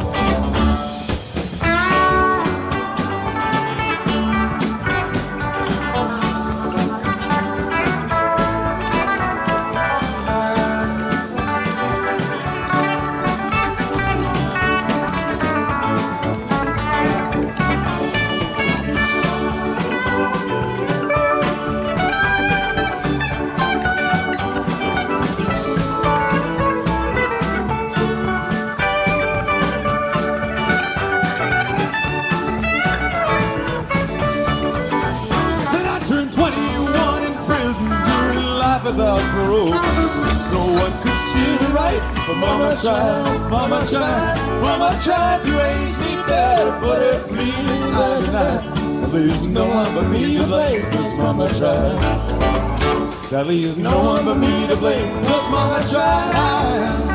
Mama 42.76 42.84
tried, 42.84 43.49
Mama 43.49 43.88
tried, 43.88 44.61
Mama 44.61 44.99
tried 45.01 45.41
to 45.43 45.51
raise 45.51 45.97
me 45.99 46.15
better, 46.28 46.71
but 46.82 47.01
her 47.01 47.19
pleading 47.30 47.93
I 47.93 48.19
denied. 48.19 49.13
Least 49.13 49.45
no 49.45 49.65
one 49.65 49.95
but 49.95 50.09
me 50.09 50.38
to 50.38 50.45
blame, 50.45 50.82
cause 50.91 51.17
Mama 51.17 51.47
tried. 51.57 53.47
Least 53.47 53.78
no 53.78 53.97
one 54.03 54.26
but 54.26 54.36
me 54.36 54.67
to 54.67 54.76
blame, 54.76 55.23
cause 55.23 55.49
Mama 55.49 55.88
tried. 55.89 57.14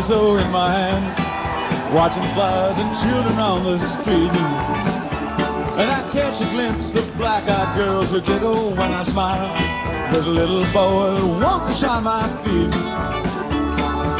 Peso 0.00 0.36
in 0.38 0.50
my 0.50 0.72
hand, 0.72 1.94
watching 1.94 2.22
flies 2.32 2.78
and 2.78 2.90
children 3.04 3.38
on 3.38 3.64
the 3.64 3.78
street. 3.78 4.32
And 5.76 5.90
I 5.90 6.00
catch 6.10 6.40
a 6.40 6.48
glimpse 6.54 6.94
of 6.94 7.04
black-eyed 7.18 7.76
girls 7.76 8.10
who 8.10 8.22
giggle 8.22 8.70
when 8.70 8.92
I 8.94 9.02
smile. 9.02 9.52
There's 10.10 10.24
a 10.24 10.30
little 10.30 10.64
boy 10.72 11.20
to 11.66 11.74
shine 11.74 12.04
my 12.04 12.26
feet. 12.42 12.72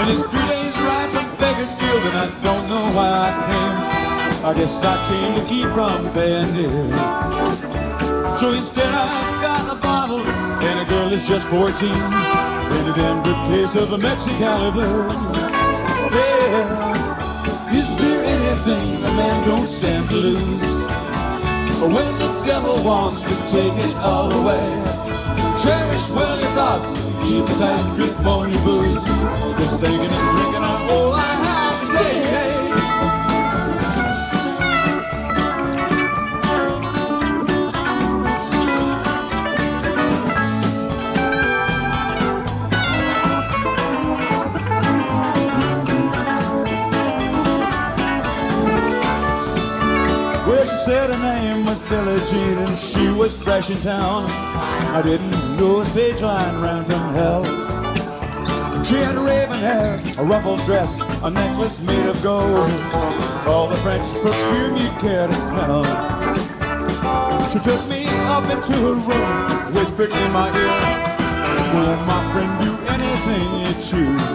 And 0.00 0.10
it's 0.10 0.20
three 0.28 0.48
days 0.52 0.76
ride 0.84 1.10
from 1.14 1.28
Bakersfield, 1.40 2.02
and 2.08 2.16
I 2.24 2.26
don't 2.44 2.68
know 2.68 2.84
why 2.96 3.08
I 3.28 3.32
came. 3.48 4.44
I 4.44 4.52
guess 4.54 4.84
I 4.84 4.96
came 5.08 5.32
to 5.40 5.44
keep 5.48 5.68
from 5.72 6.12
paying 6.12 6.52
here. 6.52 6.90
So 8.38 8.52
instead 8.52 8.92
I've 8.92 9.42
got 9.42 9.76
a 9.76 9.80
bottle 9.80 10.20
and 10.20 10.80
a 10.80 10.90
girl 10.90 11.12
is 11.12 11.26
just 11.26 11.46
14 11.48 11.88
In 11.88 11.92
a 11.92 12.94
damn 12.94 13.22
good 13.22 13.40
case 13.48 13.74
of 13.76 13.90
the 13.90 13.98
Mexicali 13.98 14.72
blues 14.72 15.49
Yeah, 16.50 17.78
is 17.78 17.88
there 18.00 18.24
anything 18.24 18.96
a 19.04 19.12
man 19.14 19.46
don't 19.46 19.68
stand 19.68 20.08
to 20.10 20.16
lose? 20.16 20.62
When 21.80 22.18
the 22.18 22.42
devil 22.44 22.82
wants 22.82 23.22
to 23.22 23.34
take 23.46 23.72
it 23.88 23.96
all 23.96 24.32
away 24.32 25.00
Cherish 25.62 26.08
well 26.10 26.40
your 26.40 26.50
thoughts, 26.54 26.86
keep 27.22 27.44
a 27.44 27.54
tight. 27.58 27.94
Grip 27.94 28.18
on 28.26 28.50
your 28.50 28.62
booze. 28.64 29.04
Just 29.58 29.78
thinking 29.78 30.10
and 30.10 30.36
drinking 30.36 30.64
are 30.64 30.90
all 30.90 31.12
I 31.12 31.20
have 31.20 31.86
today 31.86 32.59
said 50.90 51.08
her 51.08 51.22
name 51.22 51.64
was 51.66 51.78
Billie 51.88 52.18
Jean 52.28 52.58
and 52.58 52.76
she 52.76 53.06
was 53.10 53.36
fresh 53.36 53.70
in 53.70 53.80
town. 53.80 54.24
I 54.98 55.00
didn't 55.00 55.56
know 55.56 55.82
a 55.82 55.86
stage 55.86 56.20
line 56.20 56.60
ran 56.60 56.84
from 56.84 57.14
hell. 57.14 57.44
She 58.84 58.96
had 58.96 59.14
raven 59.14 59.60
hair, 59.60 60.02
a 60.18 60.24
ruffled 60.24 60.58
dress, 60.66 61.00
a 61.22 61.30
necklace 61.30 61.78
made 61.78 62.06
of 62.06 62.20
gold. 62.24 62.68
All 63.46 63.68
the 63.68 63.76
French 63.84 64.10
perfume 64.20 64.78
you'd 64.78 64.98
care 64.98 65.28
to 65.28 65.36
smell. 65.48 65.84
She 67.52 67.60
took 67.60 67.86
me 67.86 68.06
up 68.34 68.50
into 68.50 68.74
her 68.86 68.98
room, 69.10 69.72
whispered 69.72 70.10
in 70.10 70.32
my 70.32 70.48
ear, 70.48 70.74
Will 71.72 71.96
my 72.12 72.20
friend 72.32 72.52
do 72.66 72.72
anything 72.96 73.46
you 73.62 73.72
choose? 73.88 74.26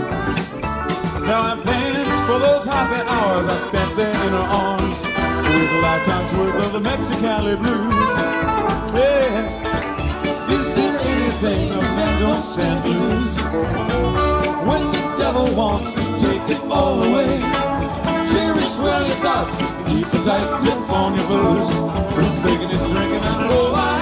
Now 1.27 1.41
I'm 1.51 1.61
paying 1.63 2.05
for 2.27 2.39
those 2.39 2.63
happy 2.63 3.01
hours 3.09 3.45
I 3.45 3.67
spent 3.67 3.97
there 3.97 4.23
in 4.25 4.31
her 4.31 4.47
arms 4.63 5.14
with 5.55 5.71
a 5.71 5.79
lifetime's 5.79 6.33
worth 6.37 6.55
of 6.65 6.73
the 6.73 6.79
Mexicali 6.79 7.55
blues. 7.57 7.93
Yeah. 8.99 10.51
Is 10.55 10.65
there 10.75 10.99
anything 10.99 11.71
a 11.71 11.81
man 11.81 12.21
don't 12.21 12.41
stand 12.41 12.83
to 12.83 12.89
lose? 12.89 13.35
When 14.69 14.83
the 14.91 15.03
devil 15.17 15.55
wants 15.55 15.91
to 15.93 16.03
take 16.19 16.45
it 16.55 16.61
all 16.69 17.03
away, 17.03 17.39
cherish 18.31 18.75
well 18.83 19.07
your 19.07 19.17
thoughts, 19.17 19.55
keep 19.89 20.07
a 20.07 20.23
tight 20.25 20.61
grip 20.61 20.89
on 20.89 21.15
your 21.15 21.27
booze. 21.27 21.71
Who's 22.15 22.35
faking 22.43 22.71
and 22.71 22.91
drinking 22.91 23.23
and 23.23 23.45
oh, 23.45 23.69
go 23.69 23.75
out? 23.75 23.94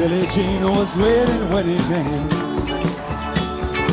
Billie 0.00 0.26
Jean 0.28 0.62
was 0.62 0.96
waiting 0.96 1.50
when 1.52 1.68
he 1.68 1.76
came. 1.76 2.26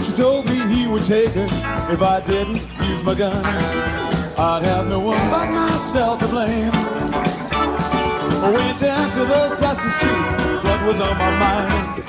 She 0.05 0.13
told 0.13 0.45
me 0.45 0.55
he 0.73 0.87
would 0.87 1.03
take 1.03 1.31
her 1.31 1.49
if 1.91 2.01
I 2.01 2.21
didn't 2.25 2.61
use 2.87 3.03
my 3.03 3.13
gun. 3.13 3.43
I'd 3.45 4.63
have 4.63 4.87
no 4.87 5.01
one 5.01 5.29
but 5.29 5.51
myself 5.51 6.21
to 6.21 6.27
blame. 6.29 6.71
I 6.71 8.49
went 8.55 8.79
down 8.79 9.11
to 9.17 9.25
those 9.25 9.59
dusty 9.59 9.89
streets. 9.99 10.63
What 10.63 10.81
was 10.85 11.01
on 11.01 11.17
my 11.17 11.31
mind? 11.43 12.03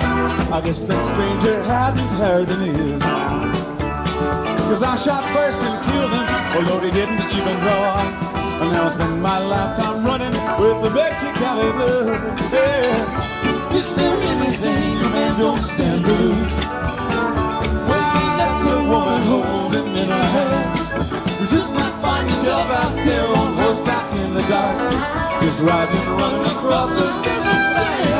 I 0.53 0.61
guess 0.63 0.81
that 0.83 1.05
stranger 1.11 1.61
hadn't 1.63 2.07
heard 2.23 2.47
the 2.47 2.55
news. 2.55 3.01
Cause 4.69 4.81
I 4.81 4.95
shot 4.95 5.25
first 5.35 5.59
and 5.59 5.83
killed 5.83 6.13
him, 6.13 6.27
although 6.55 6.79
he 6.79 6.89
didn't 6.89 7.19
even 7.35 7.59
draw. 7.59 7.99
And 8.61 8.71
now 8.71 8.87
I 8.87 8.91
spend 8.93 9.21
my 9.21 9.39
lifetime 9.39 10.05
running 10.05 10.31
with 10.31 10.83
the 10.83 10.89
Mexicali 10.97 11.69
blues. 11.75 12.53
Yeah. 12.53 13.38
Is 13.79 13.93
there 13.95 14.13
anything 14.13 14.97
a 15.05 15.09
man 15.09 15.39
don't 15.39 15.61
stand 15.61 16.03
to 16.03 16.11
lose? 16.11 16.53
He 18.13 18.25
lets 18.39 18.61
a 18.75 18.83
woman 18.91 19.21
hold 19.21 19.73
him 19.73 19.95
in 19.95 20.09
her 20.09 20.27
hands, 20.37 20.85
you 21.39 21.47
just 21.47 21.71
might 21.71 21.95
find 22.01 22.27
yourself 22.27 22.69
out 22.69 22.93
there 23.05 23.25
on 23.25 23.53
horseback 23.53 24.13
in 24.15 24.33
the 24.33 24.41
dark, 24.49 24.91
just 25.41 25.61
riding, 25.61 26.07
running 26.17 26.45
across 26.51 26.89
this 26.89 27.15
desert 27.23 27.63
sand. 27.75 28.18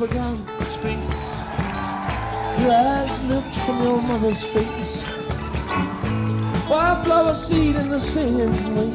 begun 0.00 0.34
to 0.46 0.64
speak. 0.64 0.98
Your 2.62 2.72
eyes 2.72 3.22
looked 3.24 3.54
from 3.66 3.82
your 3.82 4.00
mother's 4.00 4.42
face. 4.44 5.02
Wildflower 6.70 7.34
seed 7.34 7.76
in 7.76 7.90
the 7.90 8.00
sand. 8.00 8.89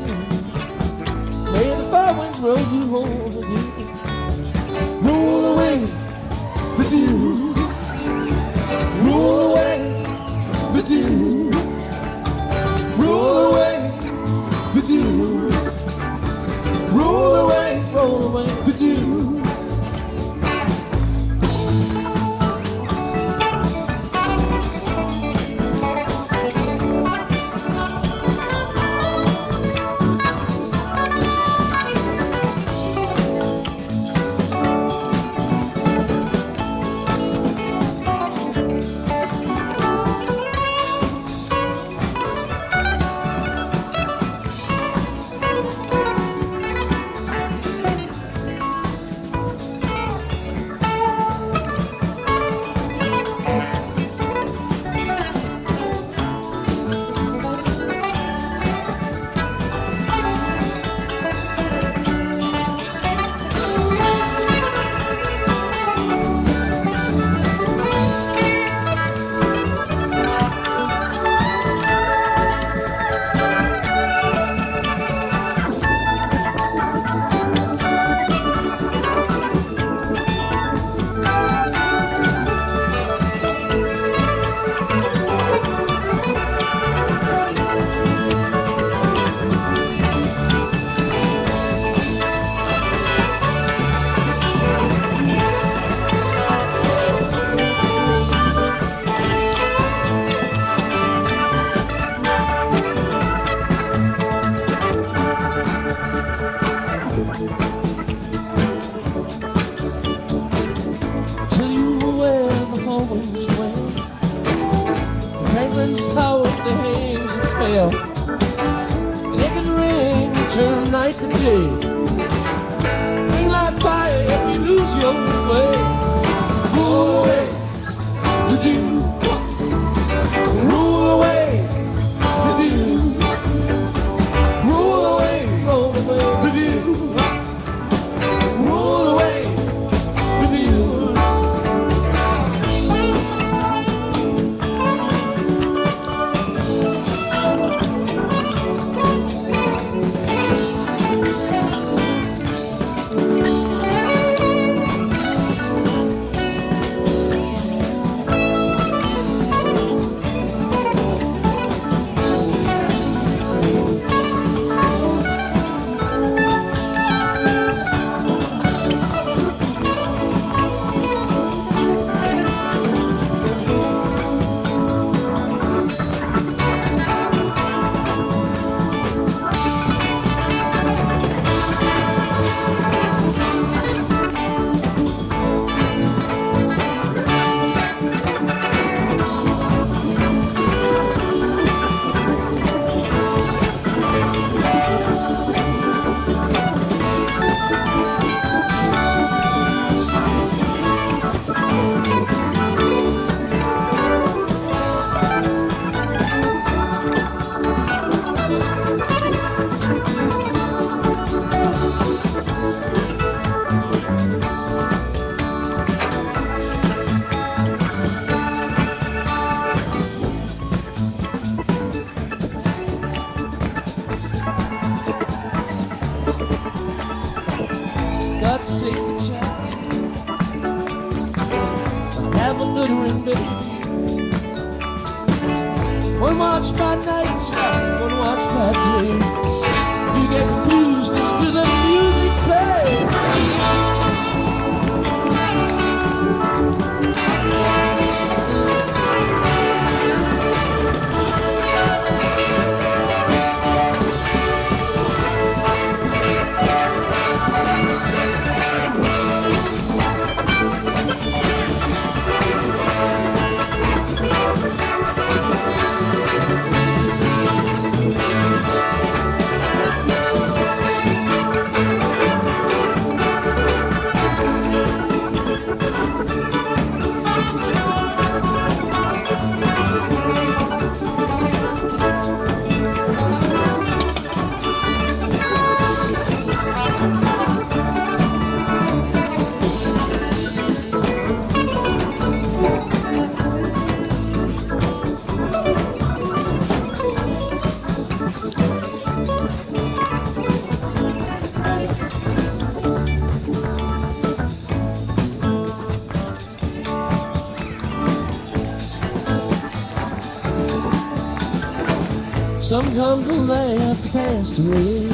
Some 312.66 312.96
come 312.96 313.24
to 313.26 313.32
laugh 313.32 314.12
passed 314.12 314.58
away. 314.58 315.08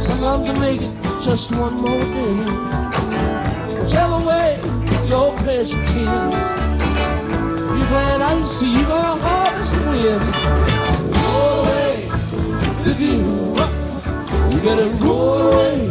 Some 0.00 0.20
come 0.20 0.46
to 0.46 0.54
make 0.58 0.80
it 0.80 0.90
just 1.20 1.50
one 1.50 1.74
more 1.82 2.00
day. 2.00 2.34
Whichever 3.78 4.18
way 4.26 4.58
your 5.06 5.36
pleasure 5.40 5.84
tends, 5.84 6.36
you 7.76 7.84
plant 7.92 8.22
ice, 8.22 8.62
you 8.62 8.86
gonna 8.86 9.20
harvest 9.20 9.74
the 9.74 9.80
wind. 9.90 10.24
Roll 11.14 11.66
away 11.66 12.08
the 12.84 12.94
dew. 12.94 13.22
You 14.50 14.60
gotta 14.62 14.88
roll 15.04 15.42
away 15.42 15.87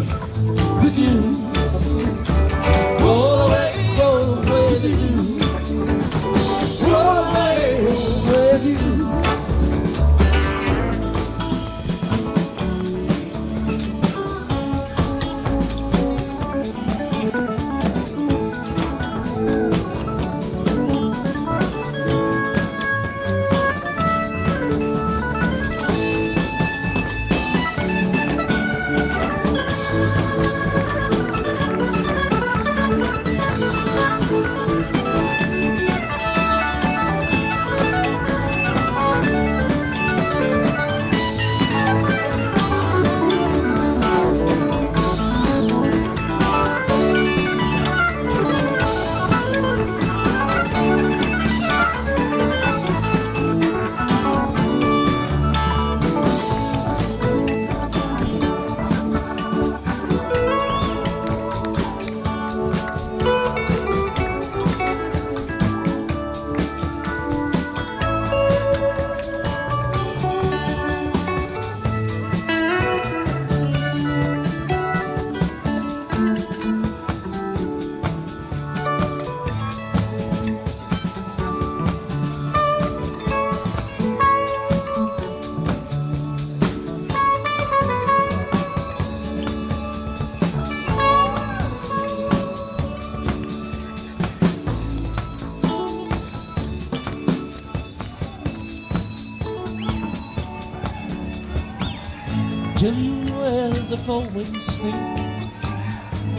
where 104.07 104.21
the 104.21 104.29
winds 104.29 104.65
sleep, 104.65 104.93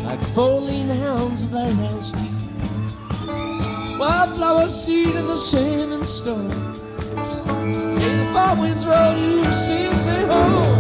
like 0.05 0.21
falling 0.35 0.89
hounds 0.89 1.49
that 1.51 1.73
house 1.73 2.13
deep. 2.13 3.99
Wildflower 3.99 4.69
seed 4.71 5.15
in 5.15 5.27
the 5.27 5.37
sand 5.37 5.93
and 5.93 6.07
stone. 6.07 6.51
Hey, 7.99 8.17
the 8.17 8.31
four 8.33 8.57
winds 8.57 8.87
roll 8.87 9.17
you, 9.17 9.45
me 10.07 10.27
home. 10.33 10.78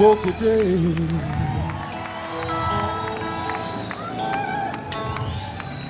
Awoke 0.00 0.22
today. 0.22 0.78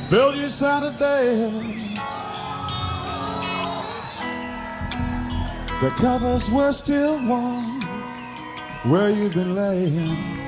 Felt 0.09 0.35
you 0.35 0.49
there. 0.99 1.51
The 5.81 5.91
covers 5.97 6.51
were 6.51 6.73
still 6.73 7.25
warm 7.29 7.83
where 8.91 9.11
you've 9.11 9.35
been 9.35 9.55
laying. 9.55 10.40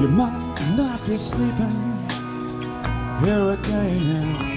You 0.00 0.06
might 0.06 0.56
not 0.76 1.04
be 1.06 1.16
sleeping 1.16 2.08
here 3.20 3.50
again. 3.50 4.48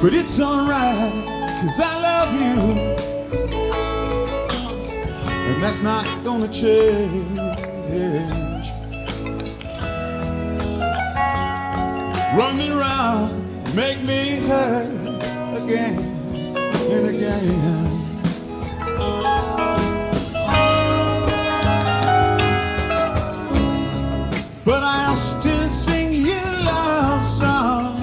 But 0.00 0.14
it's 0.14 0.38
alright, 0.38 1.12
cause 1.62 1.80
I 1.80 1.98
love 2.00 2.32
you. 2.34 2.56
And 5.30 5.62
that's 5.62 5.80
not 5.80 6.06
gonna 6.22 6.48
change. 6.52 8.43
Run 12.36 12.58
me 12.58 12.68
around, 12.68 13.74
make 13.76 14.02
me 14.02 14.38
hurt 14.48 14.90
again 15.56 15.98
and 16.90 17.06
again. 17.06 17.84
But 24.64 24.82
I'll 24.82 25.14
still 25.14 25.68
sing 25.68 26.12
you 26.12 26.42
love 26.66 27.24
song 27.24 28.00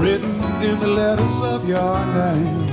written 0.00 0.40
in 0.62 0.78
the 0.78 0.88
letters 0.88 1.40
of 1.42 1.68
your 1.68 2.06
name. 2.06 2.70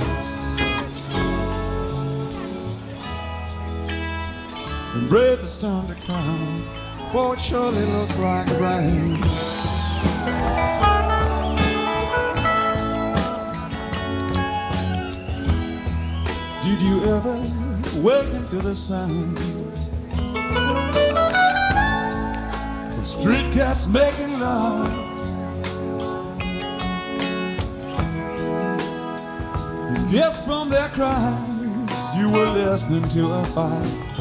And 4.94 5.08
brave 5.10 5.42
the 5.42 5.48
storm 5.48 5.88
to 5.88 5.94
come, 6.06 6.66
for 7.12 7.34
it 7.34 7.40
surely 7.40 7.84
looks 7.84 8.16
like 8.16 8.48
rain. 8.58 9.41
Ever 17.04 17.36
wake 17.96 18.32
into 18.32 18.60
the 18.60 18.76
sound 18.76 19.36
of 22.96 23.06
street 23.06 23.52
cats 23.52 23.88
making 23.88 24.38
love? 24.38 24.88
Guess 30.12 30.46
from 30.46 30.68
their 30.70 30.88
cries 30.90 32.16
you 32.16 32.30
were 32.30 32.52
listening 32.52 33.08
to 33.08 33.32
a 33.32 33.46
fight. 33.46 34.11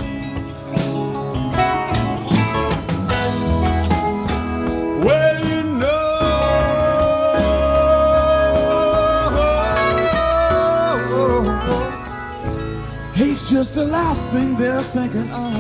Know 13.52 13.64
last 13.86 14.24
thing 14.32 14.56
they're 14.56 14.82
thinking 14.82 15.30
of. 15.30 15.54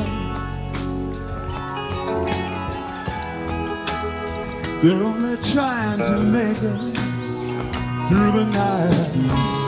They're 4.82 5.04
only 5.04 5.36
trying 5.44 6.00
to 6.00 6.20
make 6.24 6.58
it 6.58 6.98
through 8.08 8.32
the 8.32 8.46
night. 8.46 9.61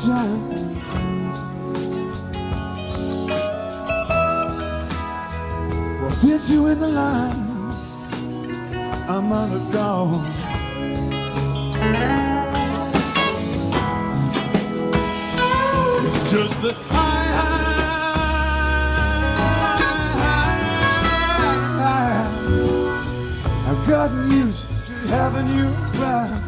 You 0.00 0.08
down. 0.08 0.56
Fit 6.20 6.48
you 6.48 6.66
in 6.66 6.78
the 6.80 6.88
line. 6.88 7.72
I'm 9.08 9.32
on 9.32 9.50
the 9.52 9.58
gone. 9.72 10.26
It's 16.06 16.30
just 16.30 16.62
that 16.62 16.76
I, 16.90 17.02
I, 19.38 20.62
I, 21.82 23.70
I've 23.70 23.86
gotten 23.86 24.30
used 24.30 24.64
to 24.86 24.92
having 25.08 25.48
you 25.48 25.66
around. 26.00 26.45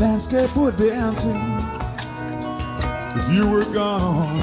Landscape 0.00 0.54
would 0.56 0.76
be 0.76 0.90
empty 0.90 1.30
if 3.18 3.28
you 3.32 3.48
were 3.48 3.64
gone. 3.72 4.38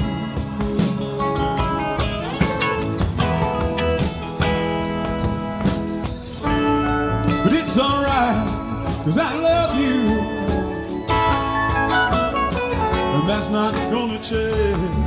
But 7.44 7.52
it's 7.52 7.78
alright, 7.78 9.04
cause 9.04 9.16
I 9.16 9.34
love 9.38 9.78
you. 9.78 10.00
And 13.14 13.28
that's 13.28 13.48
not 13.48 13.74
gonna 13.92 14.20
change. 14.22 15.04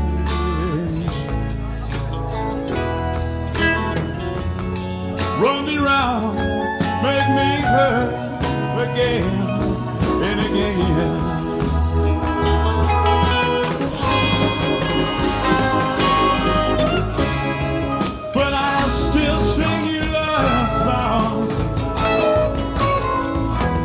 Run 5.42 5.66
me 5.66 5.78
round, 5.78 6.38
make 7.04 7.28
me 7.36 7.62
hurt 7.62 8.28
again 8.90 9.47
and 10.60 10.82
again. 10.82 11.24
I'll 18.54 18.90
still 18.90 19.40
sing 19.42 19.86
you 19.94 20.02
love 20.12 20.70
songs 20.84 21.52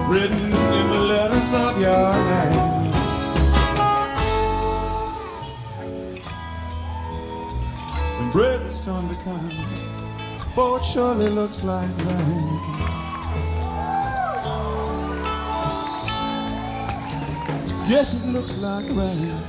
written 0.09 0.53
in 0.79 0.91
the 0.91 1.03
letters 1.13 1.53
of 1.55 1.81
your 1.81 2.15
name. 2.31 2.73
When 8.19 8.31
breath 8.31 8.63
is 8.63 8.81
time 8.81 9.09
to 9.09 9.15
come, 9.25 9.51
surely 10.85 11.29
looks 11.29 11.65
like 11.65 11.89
rain. 12.05 12.52
Yes, 17.93 18.15
it 18.15 18.25
looks 18.25 18.55
like 18.55 18.87
rain. 18.89 19.42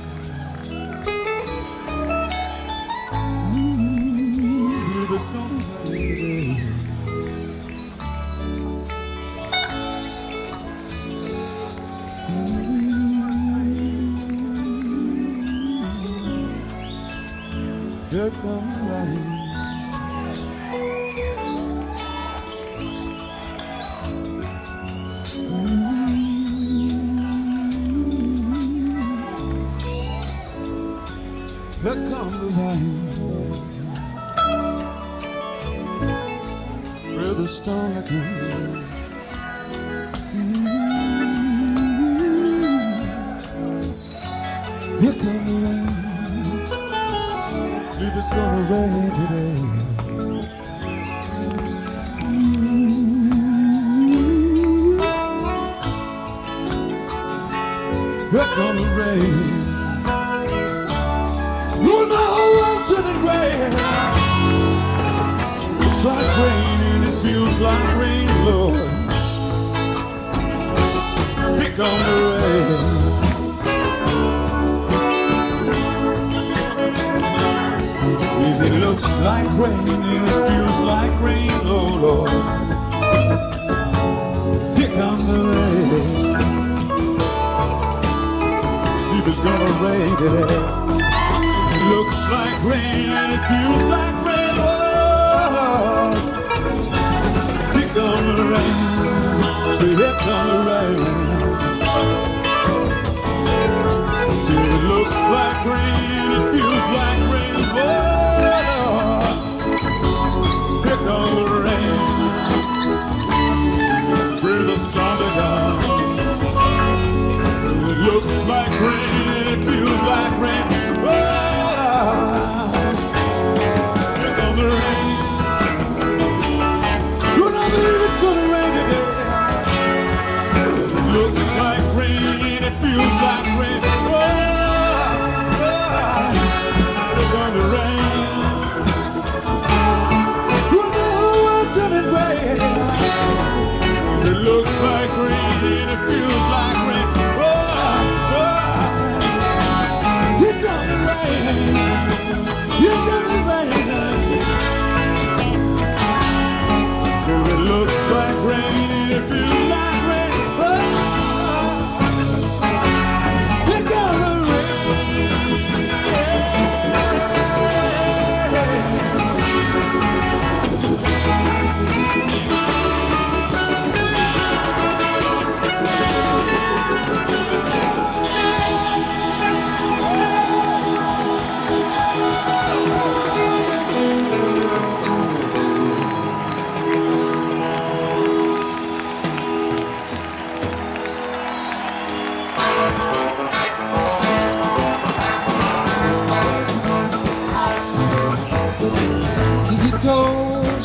Looks 105.64 106.13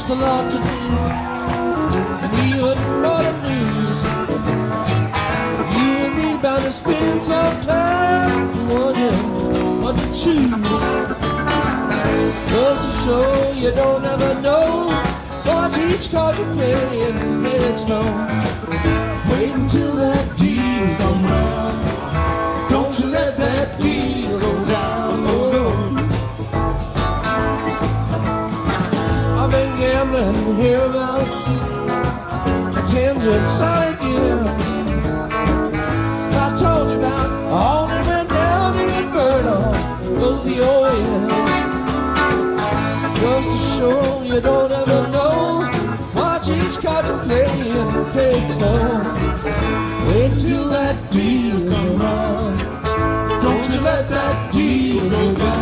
a 0.10 0.16
lot 0.16 0.52
to 0.52 0.58
do, 0.58 0.64
and 2.24 2.34
even 2.48 2.78
more 3.04 3.22
to 3.22 3.34
lose. 3.46 4.02
You 5.76 5.90
and 6.06 6.18
me 6.18 6.42
bound 6.42 6.64
to 6.64 6.72
spend 6.72 7.24
some 7.24 7.62
time 7.62 8.70
wondering 8.70 9.82
what 9.82 9.96
to 9.98 10.08
choose. 10.08 10.50
Goes 12.52 12.80
to 12.86 12.92
show 13.04 13.52
you 13.52 13.72
don't 13.72 14.06
ever 14.06 14.42
know 14.42 14.90
Watch 15.46 15.78
each 15.80 16.12
card 16.12 16.38
you 16.38 16.46
play 16.54 17.10
and 17.10 17.44
play 17.44 17.56
it 17.56 17.78
slow. 17.80 18.59
hereabouts 30.60 31.48
A 32.76 32.82
tender 32.92 33.32
inside 33.32 33.98
you. 34.04 34.28
I 36.44 36.48
told 36.60 36.92
you 36.92 36.98
about 36.98 37.30
Alderman 37.48 38.18
and 38.20 38.30
Downey 38.30 38.88
and 39.00 39.12
Burnham, 39.14 40.18
both 40.20 40.44
the 40.44 40.58
oil. 40.62 41.30
Just 43.22 43.50
to 43.52 43.60
show 43.78 44.24
you 44.24 44.42
don't 44.42 44.72
ever 44.72 45.08
know 45.08 45.64
what 46.14 46.46
she's 46.46 46.78
got 46.78 47.04
to 47.06 47.18
play 47.26 47.50
in 47.78 47.86
the 47.94 48.04
paid 48.14 48.50
stone 48.50 49.04
Wait 50.08 50.32
till 50.42 50.70
that 50.70 50.98
deal 51.12 51.70
come 51.70 52.02
on 52.02 52.58
Don't 53.42 53.66
you 53.70 53.80
let 53.82 54.10
that 54.10 54.52
deal 54.54 55.10
go 55.10 55.34
by 55.36 55.59